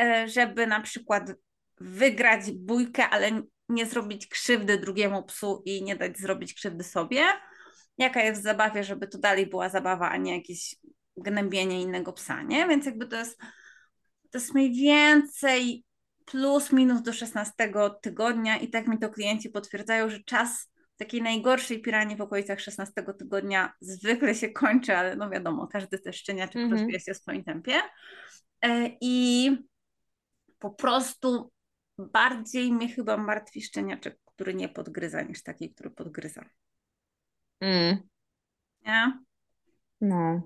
[0.01, 1.33] e, żeby na przykład
[1.81, 7.25] wygrać bójkę, ale nie zrobić krzywdy drugiemu psu i nie dać zrobić krzywdy sobie.
[7.99, 10.77] Jaka jest w zabawie, żeby to dalej była zabawa, a nie jakieś
[11.17, 12.69] gnębienie innego psa, nie?
[12.69, 13.39] Więc jakby to jest,
[14.31, 15.85] to jest mniej więcej
[16.25, 21.83] plus minus do 16 tygodnia i tak mi to klienci potwierdzają, że czas takiej najgorszej
[21.83, 26.69] piranie w okolicach 16 tygodnia zwykle się kończy, ale no wiadomo, każdy też szczeniaczek mm
[26.69, 26.73] -hmm.
[26.73, 27.75] rozwija się w swoim tempie.
[28.63, 29.51] E, I
[30.59, 31.53] po prostu
[31.99, 36.45] bardziej mnie chyba martwi szczeniaczek, który nie podgryza, niż taki, który podgryza.
[37.61, 37.97] Mm.
[38.87, 39.19] Nie?
[40.01, 40.43] No.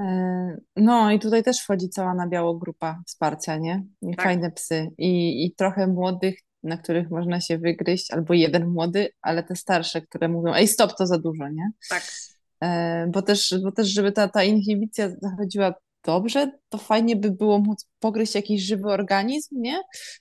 [0.00, 3.84] E, no i tutaj też wchodzi cała na biało grupa wsparcia, nie?
[4.02, 4.24] I tak.
[4.24, 4.90] fajne psy.
[4.98, 10.00] I, I trochę młodych na których można się wygryźć, albo jeden młody, ale te starsze,
[10.00, 11.70] które mówią, ej stop, to za dużo, nie?
[11.90, 12.02] Tak.
[12.62, 15.74] E, bo, też, bo też, żeby ta, ta inhibicja zachodziła
[16.04, 19.80] dobrze, to fajnie by było móc pogryźć jakiś żywy organizm, nie?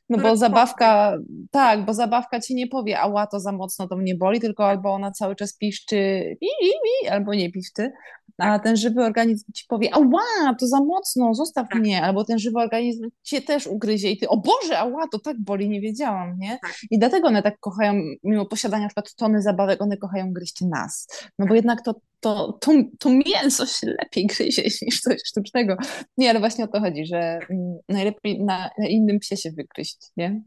[0.09, 1.17] No bo zabawka,
[1.51, 4.93] tak, bo zabawka ci nie powie, ała, to za mocno to mnie boli, tylko albo
[4.93, 5.97] ona cały czas piszczy,
[6.41, 7.91] i, i, i, albo nie piszczy,
[8.37, 8.63] a tak.
[8.63, 11.79] ten żywy organizm ci powie, ała, to za mocno, zostaw tak.
[11.79, 15.39] mnie, albo ten żywy organizm cię też ugryzie i ty, o Boże, ała, to tak
[15.39, 16.59] boli, nie wiedziałam, nie?
[16.61, 16.75] Tak.
[16.91, 17.93] I dlatego one tak kochają,
[18.23, 21.07] mimo posiadania na przykład tony zabawek, one kochają gryźć nas,
[21.39, 21.55] no bo tak.
[21.55, 25.77] jednak to, to, to, to mięso się lepiej gryzie niż coś sztucznego.
[26.17, 29.97] Nie, ale właśnie o to chodzi, że mm, najlepiej na, na innym psie się wygryźć,
[30.17, 30.41] nie?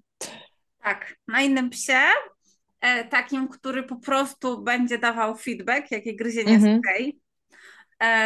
[0.82, 2.00] Tak, na innym psie,
[2.80, 6.78] e, takim, który po prostu będzie dawał feedback, jakie gryzienie jest mhm.
[6.78, 7.25] ok e,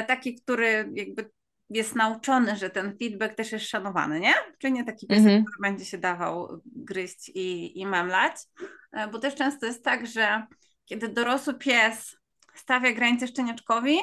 [0.06, 1.30] taki, który jakby
[1.70, 4.34] jest nauczony, że ten feedback też jest szanowany, nie?
[4.58, 5.44] Czyli nie taki pies, mhm.
[5.44, 8.34] który będzie się dawał gryźć i, i memlać,
[8.92, 10.46] e, bo też często jest tak, że
[10.84, 12.16] kiedy dorosły pies
[12.54, 13.98] stawia granice szczeniaczkowi,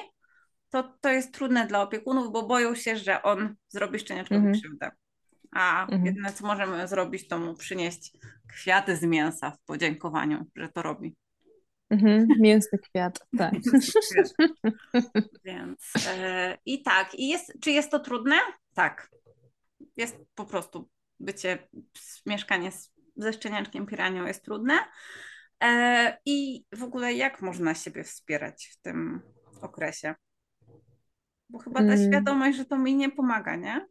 [0.70, 4.54] to to jest trudne dla opiekunów, bo boją się, że on zrobi szczeniaczkowi mhm.
[4.54, 4.92] krzywdę.
[5.52, 6.06] A mhm.
[6.06, 8.12] jedyne, co możemy zrobić, to mu przynieść
[8.48, 11.16] kwiaty z mięsa w podziękowaniu, że to robi.
[11.90, 13.54] Mhm, mięsny kwiat, tak.
[15.46, 18.36] Więc e, i tak, i jest, czy jest to trudne?
[18.74, 19.10] Tak.
[19.98, 21.68] Jest po prostu bycie,
[22.26, 24.74] mieszkanie z, ze szczeniaczkiem piranią jest trudne.
[25.64, 29.22] E, I w ogóle jak można siebie wspierać w tym
[29.62, 30.16] okresie?
[31.50, 33.88] Bo chyba ta Mm, świadomość, że to mi nie pomaga, nie?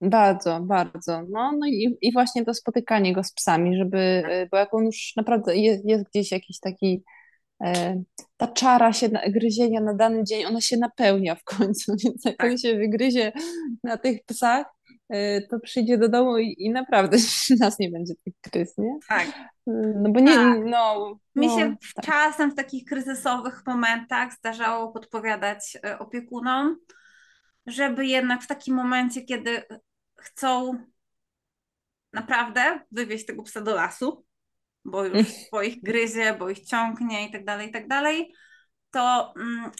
[0.00, 1.22] bardzo, bardzo.
[1.30, 4.84] No, no i, i właśnie to spotykanie go z psami, żeby, Tak, bo jak on
[4.84, 7.04] już naprawdę jest, jest gdzieś jakiś taki
[8.36, 12.36] ta czara się na, gryzienia na dany dzień, ona się napełnia w końcu, więc jak
[12.36, 13.32] tak, on się wygryzie
[13.84, 14.66] na tych psach,
[15.08, 17.16] e, to przyjdzie do domu i, i naprawdę
[17.60, 18.98] nas nie będzie tych gryz, nie?
[19.08, 19.26] tak.
[20.02, 20.58] No bo nie, Tak.
[20.64, 26.76] no, Mi no, się czasem w takich kryzysowych momentach zdarzało podpowiadać e, opiekunom,
[27.66, 29.62] żeby jednak w takim momencie, kiedy
[30.16, 30.78] chcą
[32.12, 34.25] naprawdę wywieźć tego psa do lasu,
[34.86, 38.34] bo już swoich gryzie, bo ich ciągnie i tak dalej, i tak dalej,
[38.90, 39.70] to mm,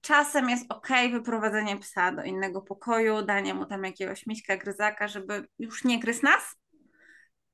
[0.00, 5.48] czasem jest ok wyprowadzenie psa do innego pokoju, danie mu tam jakiegoś miśka, gryzaka, żeby
[5.58, 6.56] już nie gryzł nas.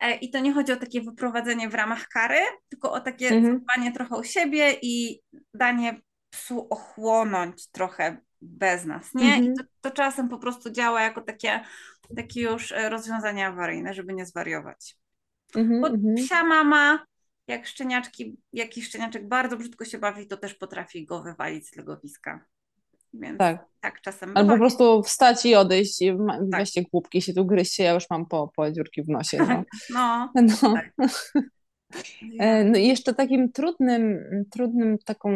[0.01, 3.59] E, I to nie chodzi o takie wyprowadzenie w ramach kary, tylko o takie mhm,
[3.59, 5.21] zadbanie trochę o siebie i
[5.55, 9.39] danie psu ochłonąć trochę bez nas, nie?
[9.39, 11.61] I to, mhm, to czasem po prostu działa jako takie,
[12.17, 14.97] takie już e, rozwiązanie awaryjne, żeby nie zwariować.
[15.57, 16.15] Mhm, Bo mhm.
[16.15, 17.05] psia mama,
[17.47, 22.45] jak szczeniaczki, jakiś szczeniaczek bardzo brzydko się bawi, to też potrafi go wywalić z legowiska.
[23.15, 23.65] Więc Tak.
[23.81, 27.47] tak czasem Albo po prostu wstać i odejść, i ma- Tak, weźcie głupki, się tu
[27.47, 29.63] gryźcie, ja już mam po, po dziurki w nosie, no.
[29.95, 30.33] no,
[30.63, 30.75] No.
[30.75, 30.93] tak.
[32.41, 32.65] E.
[32.65, 34.19] No i jeszcze takim trudnym,
[34.51, 35.31] trudnym taką,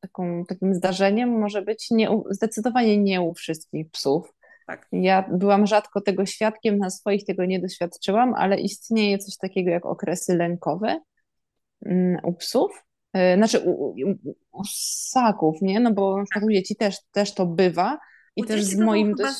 [0.00, 4.32] taką, takim zdarzeniem może być nie, zdecydowanie nie u wszystkich psów.
[4.66, 4.88] Tak.
[4.92, 9.86] Ja byłam rzadko tego świadkiem, na swoich tego nie doświadczyłam, ale istnieje coś takiego jak
[9.86, 11.00] okresy lękowe
[11.86, 12.84] mm, u psów.
[13.12, 13.94] E, Znaczy u, u,
[14.52, 15.80] u ssaków, nie?
[15.80, 17.98] No bo na przykład u dzieci też, też to bywa
[18.36, 19.38] i U też z moim dość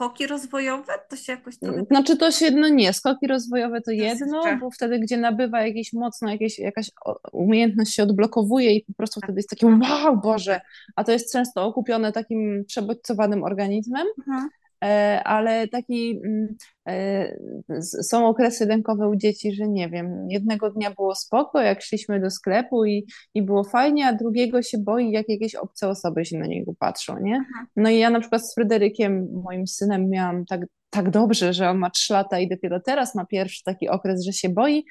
[0.00, 3.90] skoki rozwojowe, to się jakoś trochę tak Znaczy to się, no nie, skoki rozwojowe to
[3.90, 4.56] jedno, jeszcze.
[4.60, 6.90] bo wtedy, gdzie nabywa jakieś mocno, jakieś, jakaś
[7.32, 9.28] umiejętność się odblokowuje i po prostu Tak.
[9.28, 10.60] wtedy jest takie wow, Boże,
[10.96, 14.48] a to jest często okupione takim przebodźcowanym organizmem, Mhm.
[14.84, 16.56] E, ale taki mm,
[16.88, 22.20] e, są okresy lękowe u dzieci, że nie wiem, jednego dnia było spoko, jak szliśmy
[22.20, 26.38] do sklepu i, i było fajnie, a drugiego się boi, jak jakieś obce osoby się
[26.38, 27.36] na niego patrzą, nie?
[27.36, 27.66] Mhm.
[27.76, 30.60] No i ja na przykład z Fryderykiem, moim synem, miałam tak,
[30.90, 34.32] tak dobrze, że on ma trzy lata i dopiero teraz ma pierwszy taki okres, że
[34.32, 34.84] się boi,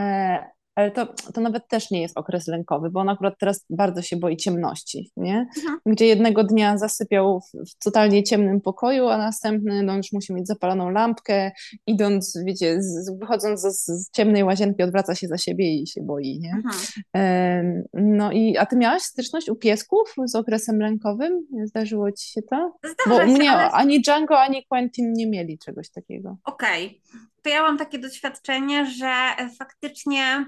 [0.00, 0.38] e,
[0.76, 4.16] ale to, to nawet też nie jest okres lękowy, bo on akurat teraz bardzo się
[4.16, 5.46] boi ciemności, nie?
[5.56, 5.78] Mhm.
[5.86, 10.46] gdzie jednego dnia zasypiał w, w totalnie ciemnym pokoju, a następny no, już musi mieć
[10.46, 11.52] zapaloną lampkę,
[11.86, 16.38] idąc, wiecie, z, wychodząc z, z ciemnej łazienki, odwraca się za siebie i się boi,
[16.40, 16.52] nie?
[16.54, 17.84] Mhm.
[17.94, 21.46] No i, a ty miałaś styczność u piesków z okresem lękowym?
[21.64, 22.72] Zdarzyło ci się to?
[22.82, 26.36] Bo Zdarza u się, mnie ale ani Django, ani Quentin nie mieli czegoś takiego.
[26.44, 27.00] okej.
[27.42, 29.12] To ja mam takie doświadczenie, że
[29.58, 30.46] faktycznie,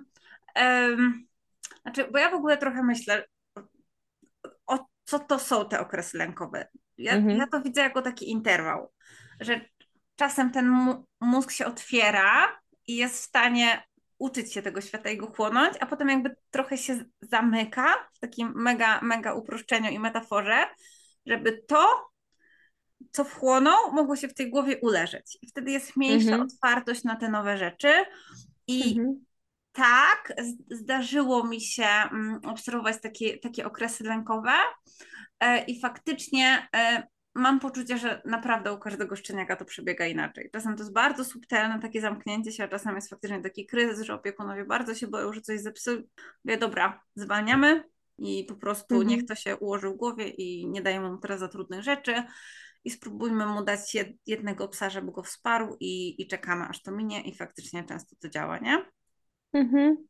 [0.59, 1.27] em,
[1.83, 3.25] znaczy, bo ja w ogóle trochę myślę,
[4.67, 6.69] o co to są te okresy lękowe.
[6.99, 8.93] Ja, ja Mhm, to widzę jako taki interwał,
[9.41, 9.61] że
[10.17, 13.83] czasem ten mózg się otwiera i jest w stanie
[14.19, 18.53] uczyć się tego świata i go chłonąć, a potem jakby trochę się zamyka w takim
[18.55, 20.65] mega, mega uproszczeniu i metaforze,
[21.27, 22.11] żeby to,
[23.11, 25.39] co wchłonął, mogło się w tej głowie uleżeć.
[25.43, 27.93] I wtedy jest mniejsza mhm, otwartość na te nowe rzeczy.
[28.67, 29.25] I mhm,
[29.79, 30.33] tak,
[30.71, 34.53] zdarzyło mi się mm, obserwować takie, takie okresy lękowe
[35.41, 37.03] e, i faktycznie e,
[37.35, 40.51] mam poczucie, że naprawdę u każdego szczeniaka to przebiega inaczej.
[40.53, 44.15] Czasem to jest bardzo subtelne takie zamknięcie się, a czasem jest faktycznie taki kryzys, że
[44.15, 45.95] opiekunowie bardzo się boją, że coś zepsuł.
[46.45, 47.85] Mówię, dobra, zwalniamy
[48.19, 49.27] i po prostu niech mhm.
[49.27, 52.23] to się ułoży w głowie i nie dajemy mu teraz za trudnych rzeczy
[52.85, 56.93] i spróbujmy mu dać jed- jednego psa, żeby go wsparł i, i czekamy aż to
[56.93, 58.85] minie i faktycznie często to działa, nie?
[59.53, 60.09] Mhm.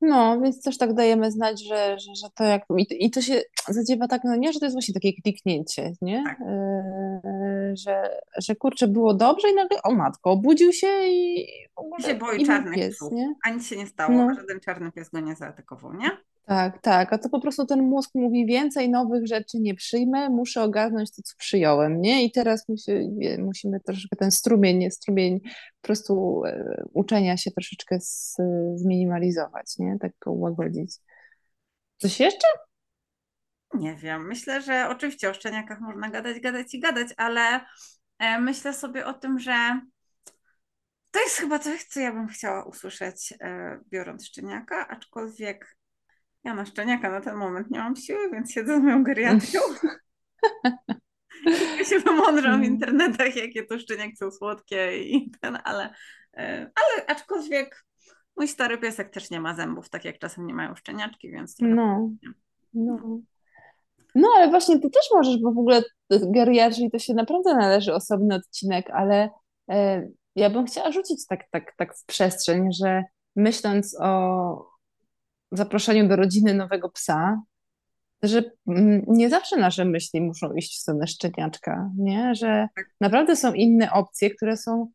[0.00, 2.62] No, więc też tak dajemy znać, że, że, że to jak.
[2.78, 6.24] I, I to się zadziewa tak, no nie, że to jest właśnie takie kliknięcie, nie?
[6.40, 11.46] Yy, że, że kurczę, było dobrze i nagle, o matko, obudził się i
[11.98, 13.34] I się boi inny czarnych pies, psów, nie?
[13.44, 16.10] a nic się nie stało, No, żaden czarny pies go nie zaatakował, nie?
[16.48, 17.12] Tak, tak.
[17.12, 21.22] A to po prostu ten mózg mówi więcej nowych rzeczy nie przyjmę, muszę ogarnąć to,
[21.22, 22.24] co przyjąłem, nie?
[22.24, 22.92] I teraz musi,
[23.38, 28.36] musimy troszeczkę ten strumień, strumień po prostu e, uczenia się troszeczkę z,
[28.74, 29.96] zminimalizować, nie?
[30.00, 30.96] Tak go ułagodzić.
[31.96, 32.46] Coś jeszcze?
[33.74, 34.26] Nie wiem.
[34.26, 37.60] Myślę, że oczywiście o szczeniakach można gadać, gadać i gadać, ale
[38.18, 39.80] e, myślę sobie o tym, że
[41.10, 45.77] to jest chyba coś, co ja bym chciała usłyszeć, e, biorąc szczeniaka, aczkolwiek
[46.44, 49.60] ja na szczeniaka na ten moment nie mam siły, więc siedzę z moją geriatrią
[51.82, 52.64] i się wymądrzam w Mm.
[52.64, 55.94] internetach, jakie to szczeniak są słodkie i ten, ale,
[56.36, 57.84] e, ale aczkolwiek
[58.36, 61.56] mój stary piesek też nie ma zębów, tak jak czasem nie mają szczeniaczki, więc.
[61.60, 62.10] No,
[62.74, 63.20] no.
[64.14, 68.34] No, ale właśnie ty też możesz, bo w ogóle geriatrii to się naprawdę należy osobny
[68.34, 69.30] odcinek, ale
[69.70, 73.04] e, ja bym chciała rzucić tak, tak, tak w przestrzeń, że
[73.36, 74.77] myśląc o
[75.52, 77.42] zaproszeniu do rodziny nowego psa,
[78.22, 82.34] że mm, nie zawsze nasze myśli muszą iść w stronę szczeniaczka, nie?
[82.34, 82.68] Że
[83.00, 84.88] naprawdę są inne opcje, które są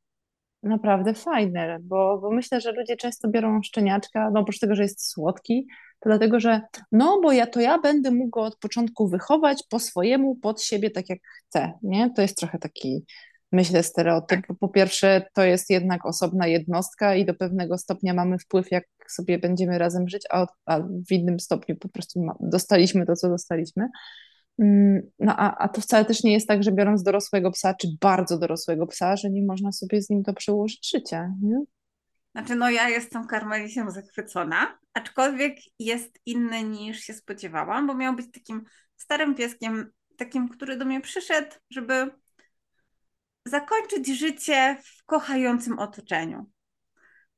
[0.63, 5.09] naprawdę fajne, bo, bo myślę, że ludzie często biorą szczeniaczka, no oprócz tego, że jest
[5.09, 5.67] słodki,
[5.99, 9.79] to dlatego, że no bo ja to ja będę mógł go od początku wychować po
[9.79, 12.13] swojemu, pod siebie, tak jak chcę, nie?
[12.15, 13.05] To jest trochę taki,
[13.53, 14.47] myślę, stereotyp.
[14.47, 14.57] Tak.
[14.59, 19.39] Po pierwsze, to jest jednak osobna jednostka i do pewnego stopnia mamy wpływ, jak sobie
[19.39, 23.87] będziemy razem żyć, a, a w innym stopniu po prostu dostaliśmy to, co dostaliśmy.
[24.59, 27.87] Mm, No a, a to wcale też nie jest tak, że biorąc dorosłego psa, czy
[28.01, 31.33] bardzo dorosłego psa, że nie można sobie z nim to przełożyć życie.
[31.41, 31.63] Nie?
[32.31, 38.31] Znaczy, no ja jestem karmelisiem zachwycona, aczkolwiek jest inny niż się spodziewałam, bo miał być
[38.31, 38.63] takim
[38.97, 42.11] starym pieskiem, takim, który do mnie przyszedł, żeby
[43.45, 46.49] zakończyć życie w kochającym otoczeniu.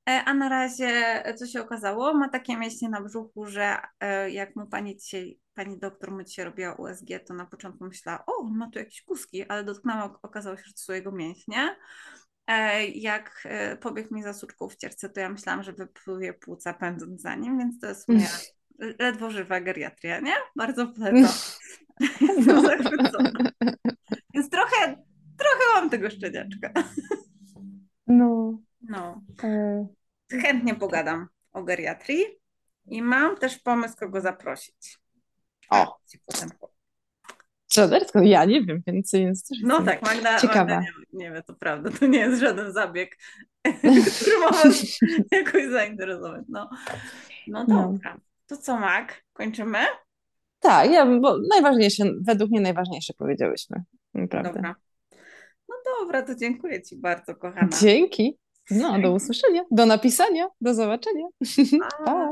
[0.10, 4.56] E, A na razie, co się okazało, ma takie mięśnie na brzuchu, że e, jak
[4.56, 8.70] mu pani dzisiaj, pani doktor mu dzisiaj robiła USG, to na początku myślała, o, ma
[8.70, 11.76] tu jakieś kuski, ale dotknęła, okazało się, że to są jego mięśnie.
[12.48, 16.74] E, Jak e, pobiegł mi za suczką w cierce, to ja myślałam, że wypluje płuca
[16.74, 18.30] pędząc za nim, więc to jest moja
[19.00, 20.34] ledwo żywa geriatria, nie?
[20.56, 21.32] Bardzo polecam.
[22.22, 23.32] Jestem zachwycona.
[24.34, 25.05] Więc trochę,
[25.76, 26.70] trochę mam tego szczeniaczka.
[28.08, 29.22] No, No.
[29.44, 29.88] e,
[30.42, 32.24] chętnie pogadam o geriatrii
[32.86, 35.00] i mam też pomysł, kogo zaprosić.
[35.70, 35.98] O.
[36.26, 36.50] Powiem.
[37.68, 40.60] Czadersko, ja nie wiem, więc, więc też No tak, Magda, ciekawa.
[40.76, 40.82] Magda
[41.14, 43.18] nie, nie wie, to prawda, to nie jest żaden zabieg,
[44.16, 45.00] który ma was
[45.32, 46.44] jakoś zainteresować.
[46.50, 46.70] No,
[47.48, 47.76] no No.
[47.92, 48.18] dobra.
[48.48, 49.24] To co, Mag?
[49.34, 49.78] Kończymy?
[50.60, 53.84] Tak, ja, bo najważniejsze, według mnie najważniejsze powiedziałyśmy.
[54.14, 54.54] Naprawdę.
[54.54, 54.76] Dobra.
[55.86, 57.70] Dobra, to dziękuję Ci bardzo, kochana.
[57.82, 58.38] Dzięki.
[58.72, 61.26] No, do usłyszenia, do napisania, do zobaczenia.
[62.06, 62.30] Pa.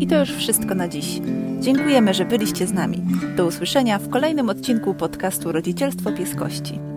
[0.00, 1.20] I to już wszystko na dziś.
[1.60, 3.02] Dziękujemy, że byliście z nami.
[3.36, 6.95] Do usłyszenia w kolejnym odcinku podcastu Rodzicielstwo Pieskości.